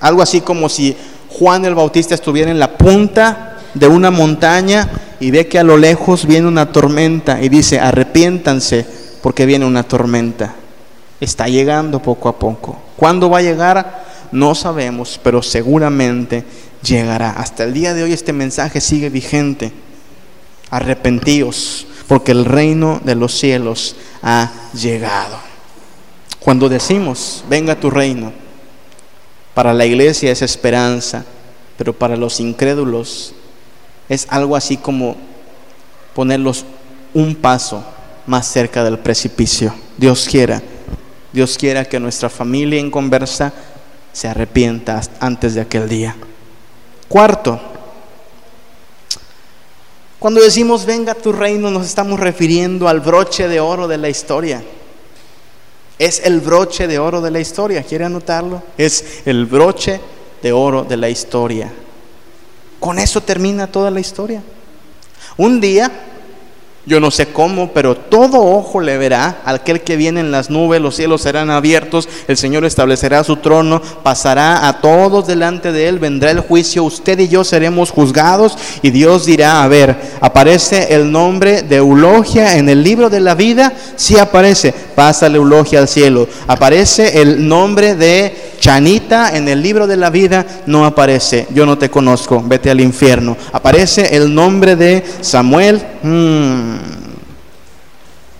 algo 0.00 0.22
así 0.22 0.40
como 0.40 0.68
si 0.68 0.96
Juan 1.28 1.64
el 1.64 1.76
Bautista 1.76 2.16
estuviera 2.16 2.50
en 2.50 2.58
la 2.58 2.76
punta 2.76 3.53
de 3.74 3.88
una 3.88 4.10
montaña 4.10 4.88
y 5.20 5.30
ve 5.30 5.46
que 5.48 5.58
a 5.58 5.64
lo 5.64 5.76
lejos 5.76 6.26
viene 6.26 6.48
una 6.48 6.72
tormenta 6.72 7.42
y 7.42 7.48
dice, 7.48 7.80
arrepiéntanse 7.80 8.86
porque 9.22 9.46
viene 9.46 9.66
una 9.66 9.82
tormenta. 9.82 10.54
Está 11.20 11.48
llegando 11.48 12.00
poco 12.00 12.28
a 12.28 12.38
poco. 12.38 12.78
¿Cuándo 12.96 13.30
va 13.30 13.38
a 13.38 13.42
llegar? 13.42 14.04
No 14.32 14.54
sabemos, 14.54 15.20
pero 15.22 15.42
seguramente 15.42 16.44
llegará. 16.82 17.30
Hasta 17.30 17.64
el 17.64 17.72
día 17.72 17.94
de 17.94 18.02
hoy 18.02 18.12
este 18.12 18.32
mensaje 18.32 18.80
sigue 18.80 19.10
vigente. 19.10 19.72
Arrepentíos, 20.70 21.86
porque 22.06 22.32
el 22.32 22.44
reino 22.44 23.00
de 23.04 23.14
los 23.14 23.38
cielos 23.38 23.96
ha 24.22 24.50
llegado. 24.74 25.38
Cuando 26.40 26.68
decimos, 26.68 27.44
venga 27.48 27.80
tu 27.80 27.90
reino, 27.90 28.32
para 29.54 29.72
la 29.72 29.86
iglesia 29.86 30.32
es 30.32 30.42
esperanza, 30.42 31.24
pero 31.78 31.92
para 31.92 32.16
los 32.16 32.40
incrédulos 32.40 33.34
es 34.08 34.26
algo 34.30 34.56
así 34.56 34.76
como 34.76 35.16
ponerlos 36.14 36.64
un 37.12 37.34
paso 37.34 37.84
más 38.26 38.46
cerca 38.46 38.84
del 38.84 38.98
precipicio. 38.98 39.74
Dios 39.96 40.26
quiera, 40.30 40.62
Dios 41.32 41.56
quiera 41.58 41.84
que 41.84 42.00
nuestra 42.00 42.28
familia 42.28 42.80
en 42.80 42.90
conversa 42.90 43.52
se 44.12 44.28
arrepienta 44.28 45.00
antes 45.20 45.54
de 45.54 45.60
aquel 45.60 45.88
día. 45.88 46.16
Cuarto, 47.08 47.60
cuando 50.18 50.40
decimos 50.40 50.86
venga 50.86 51.14
tu 51.14 51.32
reino 51.32 51.70
nos 51.70 51.86
estamos 51.86 52.18
refiriendo 52.18 52.88
al 52.88 53.00
broche 53.00 53.48
de 53.48 53.60
oro 53.60 53.86
de 53.88 53.98
la 53.98 54.08
historia. 54.08 54.62
Es 55.98 56.22
el 56.24 56.40
broche 56.40 56.88
de 56.88 56.98
oro 56.98 57.20
de 57.20 57.30
la 57.30 57.40
historia, 57.40 57.82
¿quiere 57.82 58.04
anotarlo? 58.04 58.62
Es 58.76 59.22
el 59.26 59.46
broche 59.46 60.00
de 60.42 60.52
oro 60.52 60.82
de 60.82 60.96
la 60.96 61.08
historia. 61.08 61.72
Con 62.84 62.98
eso 62.98 63.22
termina 63.22 63.66
toda 63.66 63.90
la 63.90 63.98
historia. 63.98 64.42
Un 65.38 65.58
día 65.58 65.90
Yo 66.86 67.00
no 67.00 67.10
sé 67.10 67.28
cómo, 67.28 67.72
pero 67.72 67.96
todo 67.96 68.42
ojo 68.42 68.78
le 68.78 68.98
verá. 68.98 69.40
Aquel 69.46 69.80
que 69.80 69.96
viene 69.96 70.20
en 70.20 70.30
las 70.30 70.50
nubes, 70.50 70.82
los 70.82 70.94
cielos 70.96 71.22
serán 71.22 71.50
abiertos, 71.50 72.06
el 72.28 72.36
Señor 72.36 72.66
establecerá 72.66 73.24
su 73.24 73.36
trono, 73.36 73.80
pasará 74.02 74.68
a 74.68 74.82
todos 74.82 75.26
delante 75.26 75.72
de 75.72 75.88
él, 75.88 75.98
vendrá 75.98 76.30
el 76.30 76.40
juicio, 76.40 76.84
usted 76.84 77.18
y 77.20 77.28
yo 77.28 77.42
seremos 77.42 77.90
juzgados 77.90 78.58
y 78.82 78.90
Dios 78.90 79.24
dirá, 79.24 79.64
a 79.64 79.68
ver, 79.68 79.96
¿aparece 80.20 80.94
el 80.94 81.10
nombre 81.10 81.62
de 81.62 81.76
Eulogia 81.76 82.58
en 82.58 82.68
el 82.68 82.84
libro 82.84 83.08
de 83.08 83.20
la 83.20 83.34
vida? 83.34 83.72
Sí 83.96 84.18
aparece, 84.18 84.74
pásale 84.94 85.38
Eulogia 85.38 85.78
al 85.78 85.88
cielo. 85.88 86.28
¿Aparece 86.46 87.22
el 87.22 87.48
nombre 87.48 87.94
de 87.94 88.53
Chanita 88.64 89.36
en 89.36 89.46
el 89.46 89.62
libro 89.62 89.86
de 89.86 89.98
la 89.98 90.08
vida? 90.08 90.46
No 90.64 90.86
aparece, 90.86 91.46
yo 91.52 91.66
no 91.66 91.76
te 91.76 91.90
conozco, 91.90 92.42
vete 92.42 92.70
al 92.70 92.80
infierno. 92.80 93.36
¿Aparece 93.52 94.16
el 94.16 94.34
nombre 94.34 94.74
de 94.74 95.04
Samuel? 95.20 95.86
Hmm. 96.02 96.78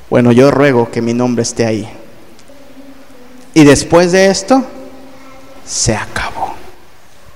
Bueno, 0.09 0.33
yo 0.33 0.51
ruego 0.51 0.91
que 0.91 1.03
mi 1.03 1.13
nombre 1.13 1.43
esté 1.43 1.67
ahí. 1.67 1.87
Y 3.53 3.65
después 3.65 4.13
de 4.13 4.29
esto, 4.29 4.65
se 5.67 5.95
acabó. 5.95 6.55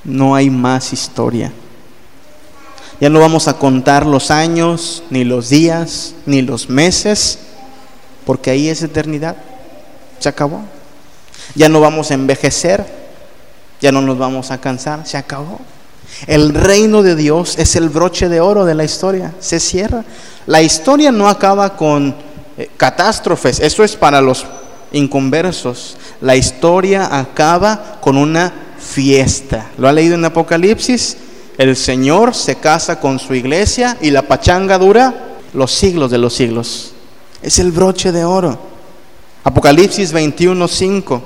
No 0.03 0.35
hay 0.35 0.48
más 0.48 0.94
historia. 0.94 1.53
Ya 3.03 3.11
no 3.11 3.20
vamos 3.20 3.48
a 3.48 3.59
contar 3.59 4.07
los 4.07 4.31
años, 4.31 5.03
ni 5.11 5.24
los 5.24 5.51
días, 5.51 6.14
ni 6.24 6.40
los 6.40 6.70
meses, 6.70 7.38
porque 8.24 8.51
ahí 8.51 8.70
es 8.70 8.83
eternidad. 8.83 9.37
Se 10.20 10.31
acabó. 10.31 10.77
Ya 11.54 11.68
no 11.68 11.80
vamos 11.80 12.11
a 12.11 12.14
envejecer, 12.14 12.84
ya 13.80 13.92
no 13.92 14.00
nos 14.00 14.18
vamos 14.18 14.50
a 14.50 14.61
cansar, 14.61 15.06
se 15.06 15.16
acabó. 15.16 15.61
El 16.26 16.54
reino 16.54 17.02
de 17.02 17.14
Dios 17.14 17.58
es 17.58 17.76
el 17.76 17.88
broche 17.88 18.28
de 18.28 18.40
oro 18.40 18.64
de 18.64 18.74
la 18.74 18.84
historia, 18.84 19.34
se 19.40 19.61
cierra. 19.61 20.04
La 20.46 20.62
historia 20.62 21.12
no 21.12 21.28
acaba 21.28 21.76
con 21.76 22.14
eh, 22.56 22.70
catástrofes, 22.76 23.61
eso 23.61 23.84
es 23.84 23.96
para 23.96 24.20
los 24.20 24.46
inconversos. 24.92 25.96
La 26.20 26.37
historia 26.37 27.18
acaba 27.18 27.98
con 28.00 28.16
una 28.16 28.52
fiesta. 28.78 29.70
¿Lo 29.76 29.88
ha 29.88 29.92
leído 29.92 30.14
en 30.14 30.24
Apocalipsis? 30.24 31.16
El 31.56 31.76
Señor 31.76 32.34
se 32.34 32.56
casa 32.56 33.00
con 33.00 33.18
su 33.18 33.34
iglesia 33.34 33.96
y 34.00 34.11
la 34.11 34.22
pachanga 34.22 34.78
dura 34.78 35.37
los 35.52 35.72
siglos 35.72 36.11
de 36.11 36.18
los 36.18 36.34
siglos. 36.34 36.92
Es 37.42 37.58
el 37.58 37.72
broche 37.72 38.12
de 38.12 38.24
oro. 38.24 38.58
Apocalipsis 39.44 40.12
21:5. 40.12 41.20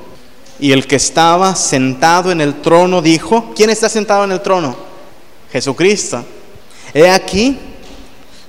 Y 0.62 0.70
el 0.70 0.86
que 0.86 0.94
estaba 0.94 1.56
sentado 1.56 2.30
en 2.30 2.40
el 2.40 2.60
trono 2.62 3.02
dijo, 3.02 3.50
¿quién 3.56 3.68
está 3.68 3.88
sentado 3.88 4.22
en 4.22 4.30
el 4.30 4.40
trono? 4.40 4.76
Jesucristo. 5.50 6.24
He 6.94 7.10
aquí, 7.10 7.58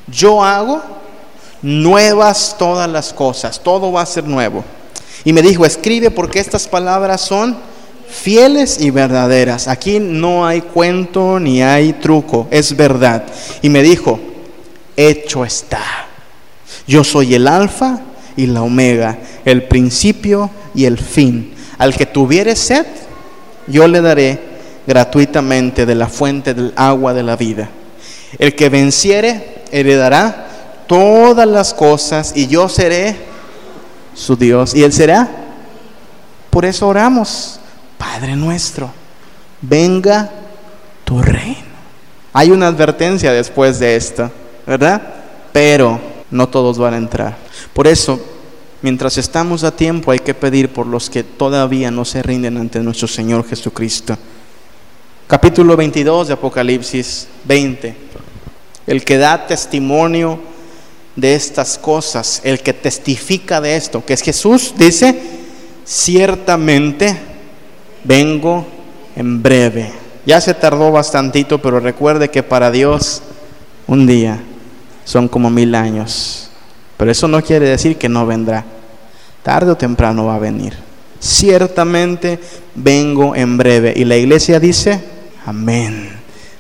yo 0.06 0.44
hago 0.44 0.80
nuevas 1.64 2.56
todas 2.60 2.88
las 2.88 3.14
cosas, 3.14 3.60
todo 3.64 3.92
va 3.92 4.04
a 4.04 4.06
ser 4.06 4.26
nuevo. 4.26 4.64
Y 5.24 5.34
me 5.34 5.42
dijo, 5.42 5.66
escribe 5.66 6.12
porque 6.12 6.38
estas 6.40 6.68
palabras 6.68 7.20
son 7.20 7.58
fieles 8.08 8.80
y 8.80 8.92
verdaderas. 8.92 9.68
Aquí 9.68 10.00
no 10.00 10.46
hay 10.46 10.62
cuento 10.62 11.40
ni 11.40 11.64
hay 11.64 11.94
truco, 11.94 12.48
es 12.52 12.78
verdad. 12.78 13.26
Y 13.64 13.70
me 13.70 13.82
dijo, 13.82 14.20
hecho 14.96 15.44
está. 15.44 15.82
Yo 16.86 17.04
soy 17.04 17.34
el 17.34 17.48
alfa 17.48 18.02
y 18.38 18.46
la 18.46 18.62
omega, 18.62 19.18
el 19.46 19.64
principio 19.64 20.52
y 20.76 20.86
el 20.86 21.00
fin 21.00 21.53
al 21.78 21.96
que 21.96 22.06
tuviere 22.06 22.56
sed, 22.56 22.86
yo 23.68 23.88
le 23.88 24.02
daré 24.02 24.40
gratuitamente 24.86 25.86
de 25.86 25.96
la 25.96 26.08
fuente 26.08 26.54
del 26.54 26.74
agua 26.76 27.14
de 27.14 27.24
la 27.24 27.36
vida. 27.36 27.70
El 28.38 28.56
que 28.56 28.70
venciere, 28.70 29.64
heredará 29.72 30.48
todas 30.88 31.48
las 31.48 31.74
cosas 31.74 32.34
y 32.36 32.48
yo 32.48 32.68
seré 32.70 33.16
su 34.14 34.36
Dios. 34.36 34.76
Y 34.76 34.84
Él 34.84 34.94
será. 34.94 35.28
Por 36.50 36.66
eso 36.66 36.88
oramos, 36.88 37.60
Padre 37.98 38.36
nuestro, 38.36 38.92
venga 39.62 40.30
tu 41.04 41.22
reino. 41.22 41.74
Hay 42.32 42.52
una 42.52 42.68
advertencia 42.68 43.32
después 43.32 43.80
de 43.80 43.96
esto, 43.96 44.30
¿verdad? 44.68 45.02
Pero 45.52 46.00
no 46.30 46.48
todos 46.50 46.78
van 46.78 46.94
a 46.94 46.98
entrar. 46.98 47.38
Por 47.74 47.88
eso 47.88 48.20
Mientras 48.84 49.18
estamos 49.18 49.64
a 49.64 49.74
tiempo 49.74 50.12
hay 50.12 50.20
que 50.20 50.34
pedir 50.34 50.68
por 50.68 50.88
los 50.88 51.10
que 51.10 51.24
todavía 51.24 51.90
no 51.90 52.04
se 52.04 52.22
rinden 52.22 52.58
ante 52.58 52.82
nuestro 52.82 53.08
Señor 53.08 53.48
Jesucristo. 53.48 54.18
Capítulo 55.26 55.78
22 55.78 56.28
de 56.28 56.34
Apocalipsis 56.34 57.30
20. 57.46 57.96
El 58.86 59.06
que 59.06 59.18
da 59.18 59.48
testimonio 59.48 60.38
de 61.16 61.34
estas 61.34 61.78
cosas, 61.78 62.42
el 62.44 62.60
que 62.60 62.74
testifica 62.74 63.62
de 63.62 63.78
esto, 63.78 64.04
que 64.04 64.12
es 64.16 64.22
Jesús, 64.22 64.74
dice, 64.78 65.18
ciertamente 65.86 67.18
vengo 68.04 68.68
en 69.16 69.42
breve. 69.42 69.94
Ya 70.26 70.42
se 70.42 70.54
tardó 70.54 70.92
bastantito, 70.92 71.62
pero 71.62 71.80
recuerde 71.80 72.30
que 72.30 72.44
para 72.44 72.70
Dios 72.70 73.22
un 73.88 74.06
día 74.06 74.42
son 75.06 75.30
como 75.30 75.50
mil 75.50 75.74
años. 75.74 76.43
Pero 76.98 77.12
eso 77.12 77.28
no 77.28 77.42
quiere 77.42 77.70
decir 77.70 77.98
que 77.98 78.10
no 78.10 78.26
vendrá. 78.26 78.64
Tarde 79.42 79.72
o 79.72 79.78
temprano 79.78 80.26
va 80.26 80.36
a 80.36 80.40
venir. 80.40 80.78
Ciertamente 81.20 82.40
vengo 82.76 83.36
en 83.36 83.58
breve. 83.58 83.94
Y 83.96 84.06
la 84.06 84.16
iglesia 84.16 84.60
dice, 84.60 85.04
amén. 85.46 86.20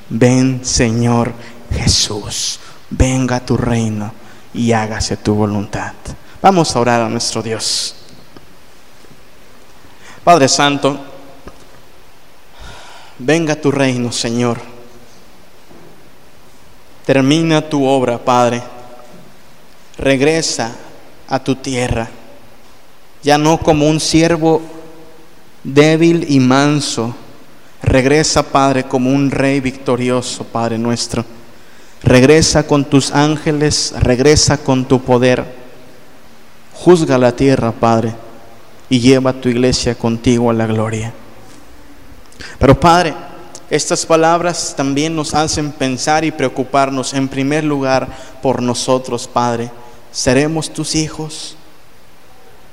Ven 0.09 0.61
Señor 0.63 1.33
Jesús. 1.71 2.59
Venga 2.89 3.39
tu 3.39 3.57
reino 3.57 4.13
y 4.53 4.71
hágase 4.71 5.17
tu 5.17 5.33
voluntad. 5.33 5.93
Vamos 6.41 6.75
a 6.75 6.79
orar 6.79 7.01
a 7.01 7.09
nuestro 7.09 7.41
Dios. 7.41 7.95
Padre 10.23 10.47
Santo, 10.47 10.99
venga 13.17 13.55
tu 13.55 13.71
reino, 13.71 14.11
Señor. 14.11 14.59
Termina 17.05 17.61
tu 17.67 17.85
obra, 17.85 18.17
Padre 18.17 18.72
regresa 20.03 20.75
a 21.29 21.39
tu 21.39 21.55
tierra, 21.55 22.09
ya 23.23 23.37
no 23.37 23.57
como 23.57 23.87
un 23.87 24.01
siervo 24.01 24.61
débil 25.63 26.25
y 26.27 26.41
manso, 26.41 27.15
regresa, 27.81 28.43
Padre, 28.43 28.83
como 28.83 29.09
un 29.09 29.31
rey 29.31 29.61
victorioso, 29.61 30.43
Padre 30.43 30.77
nuestro. 30.77 31.23
Regresa 32.03 32.67
con 32.67 32.83
tus 32.83 33.11
ángeles, 33.11 33.93
regresa 33.97 34.57
con 34.57 34.85
tu 34.85 35.01
poder. 35.01 35.45
Juzga 36.73 37.17
la 37.17 37.33
tierra, 37.33 37.71
Padre, 37.71 38.13
y 38.89 38.99
lleva 38.99 39.29
a 39.29 39.41
tu 39.41 39.47
iglesia 39.47 39.95
contigo 39.95 40.49
a 40.49 40.53
la 40.53 40.67
gloria. 40.67 41.13
Pero 42.59 42.77
Padre, 42.77 43.13
estas 43.69 44.05
palabras 44.05 44.73
también 44.75 45.15
nos 45.15 45.33
hacen 45.33 45.71
pensar 45.71 46.25
y 46.25 46.31
preocuparnos 46.31 47.13
en 47.13 47.29
primer 47.29 47.63
lugar 47.63 48.09
por 48.41 48.61
nosotros, 48.61 49.29
Padre 49.29 49.71
seremos 50.13 50.71
tus 50.71 50.95
hijos. 50.95 51.57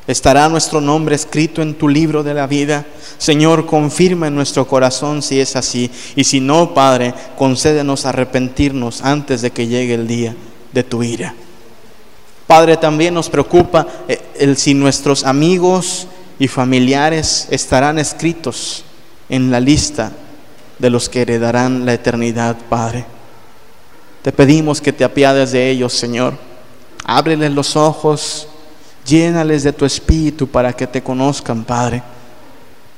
Estará 0.07 0.49
nuestro 0.49 0.81
nombre 0.81 1.15
escrito 1.15 1.63
en 1.63 1.75
tu 1.75 1.89
libro 1.89 2.23
de 2.23 2.35
la 2.35 2.47
vida. 2.47 2.85
Señor, 3.19 3.67
confirma 3.67 4.29
en 4.29 4.35
nuestro 4.35 4.67
corazón 4.67 5.23
si 5.23 5.41
es 5.41 5.57
así. 5.57 5.91
Y 6.15 6.25
si 6.25 6.41
no, 6.41 6.75
Padre, 6.75 7.15
concédenos 7.37 8.07
arrepentirnos 8.07 9.03
antes 9.03 9.43
de 9.43 9.51
que 9.51 9.67
llegue 9.67 9.95
el 9.95 10.07
día 10.07 10.37
de 10.73 10.83
tu 10.83 11.03
ira. 11.03 11.35
Padre, 12.47 12.77
también 12.77 13.15
nos 13.15 13.31
preocupa 13.31 13.87
eh, 14.09 14.21
el 14.39 14.57
si 14.57 14.75
nuestros 14.75 15.25
amigos 15.25 16.09
y 16.39 16.49
familiares 16.49 17.47
estarán 17.51 17.99
escritos 17.99 18.85
en 19.29 19.51
la 19.51 19.61
lista 19.61 20.11
de 20.79 20.91
los 20.91 21.09
que 21.09 21.23
heredarán 21.23 21.87
la 21.87 21.95
eternidad, 21.95 22.57
Padre. 22.69 23.05
Te 24.23 24.33
pedimos 24.33 24.81
que 24.81 24.93
te 24.93 25.05
apiades 25.05 25.53
de 25.53 25.71
ellos, 25.71 25.93
Señor 25.93 26.50
Ábreles 27.13 27.51
los 27.51 27.75
ojos, 27.75 28.47
llénales 29.05 29.65
de 29.65 29.73
tu 29.73 29.85
espíritu 29.85 30.47
para 30.47 30.73
que 30.73 30.87
te 30.87 31.03
conozcan, 31.03 31.65
Padre. 31.65 32.05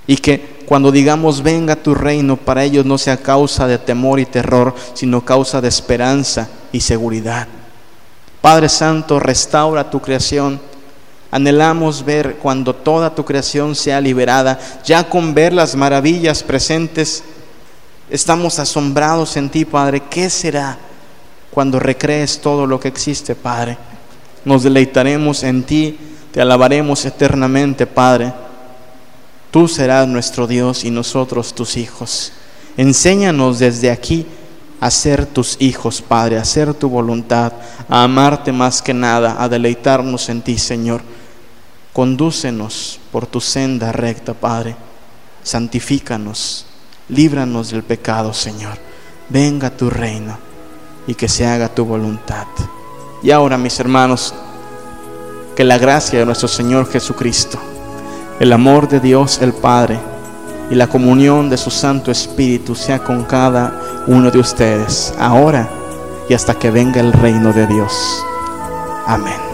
Y 0.07 0.19
que 0.19 0.65
cuando 0.67 0.93
digamos 0.93 1.43
venga 1.43 1.77
tu 1.77 1.95
reino, 1.95 2.37
para 2.37 2.63
ellos 2.63 2.85
no 2.85 2.99
sea 2.99 3.17
causa 3.17 3.67
de 3.67 3.79
temor 3.79 4.21
y 4.21 4.27
terror, 4.27 4.75
sino 4.93 5.25
causa 5.25 5.63
de 5.63 5.69
esperanza 5.69 6.51
y 6.73 6.81
seguridad. 6.81 7.49
Padre 8.43 8.69
Santo, 8.69 9.19
restaura 9.19 9.89
tu 9.89 9.99
creación. 10.03 10.61
Anhelamos 11.31 12.05
ver 12.05 12.37
cuando 12.37 12.75
toda 12.75 13.15
tu 13.15 13.25
creación 13.25 13.75
sea 13.75 13.99
liberada, 13.99 14.59
ya 14.85 15.09
con 15.09 15.33
ver 15.33 15.55
las 15.55 15.75
maravillas 15.75 16.43
presentes. 16.43 17.25
Estamos 18.11 18.59
asombrados 18.59 19.39
en 19.39 19.49
ti, 19.49 19.65
Padre. 19.65 20.03
¿Qué 20.11 20.29
será 20.29 20.77
cuando 21.51 21.81
recrees 21.81 22.43
todo 22.43 22.67
lo 22.67 22.79
que 22.79 22.89
existe, 22.89 23.35
Padre? 23.35 23.79
Nos 24.45 24.63
deleitaremos 24.63 25.43
en 25.43 25.63
ti, 25.63 25.99
te 26.33 26.41
alabaremos 26.41 27.05
eternamente, 27.05 27.87
Padre. 27.87 28.33
Tú 29.51 29.69
serás 29.69 30.09
nuestro 30.09 30.47
Dios 30.47 30.85
y 30.85 30.91
nosotros 30.91 31.55
tus 31.55 31.77
hijos. 31.77 32.33
Enséñanos 32.77 33.59
desde 33.59 33.91
aquí 33.91 34.27
a 34.81 34.91
ser 34.91 35.27
tus 35.27 35.57
hijos, 35.61 36.03
Padre, 36.03 36.39
a 36.39 36.43
hacer 36.43 36.75
tu 36.75 36.89
voluntad, 36.89 37.53
a 37.89 38.03
amarte 38.03 38.51
más 38.51 38.83
que 38.83 38.95
nada, 38.95 39.37
a 39.39 39.49
deleitarnos 39.49 40.29
en 40.29 40.43
ti, 40.43 40.59
Señor. 40.59 41.03
Condúcenos 41.93 42.99
por 43.13 43.27
tu 43.27 43.41
senda 43.41 43.93
recta, 43.93 44.33
Padre. 44.33 44.75
Santifícanos, 45.43 46.67
líbranos 47.11 47.71
del 47.71 47.83
pecado, 47.83 48.33
Señor. 48.33 48.79
Venga 49.29 49.71
tu 49.71 49.91
reino 49.91 50.39
y 51.07 51.15
que 51.15 51.29
se 51.29 51.47
haga 51.47 51.69
tu 51.69 51.85
voluntad. 51.85 52.47
Y 53.23 53.31
ahora, 53.31 53.57
mis 53.57 53.79
hermanos, 53.79 54.35
que 55.55 55.65
la 55.65 55.79
gracia 55.79 56.19
de 56.19 56.27
nuestro 56.27 56.49
Señor 56.49 56.91
Jesucristo, 56.91 57.59
el 58.41 58.53
amor 58.53 58.89
de 58.89 59.01
Dios 59.01 59.41
el 59.41 59.53
Padre 59.53 59.99
y 60.71 60.75
la 60.75 60.89
comunión 60.89 61.51
de 61.51 61.57
su 61.57 61.71
Santo 61.71 62.11
Espíritu 62.11 62.75
sea 62.75 62.99
con 62.99 63.25
cada 63.25 64.05
uno 64.07 64.31
de 64.31 64.39
ustedes, 64.39 65.15
ahora 65.19 65.69
y 66.29 66.35
hasta 66.35 66.55
que 66.55 66.71
venga 66.71 67.01
el 67.01 67.13
reino 67.13 67.53
de 67.53 67.67
Dios. 67.67 68.25
Amén. 69.07 69.52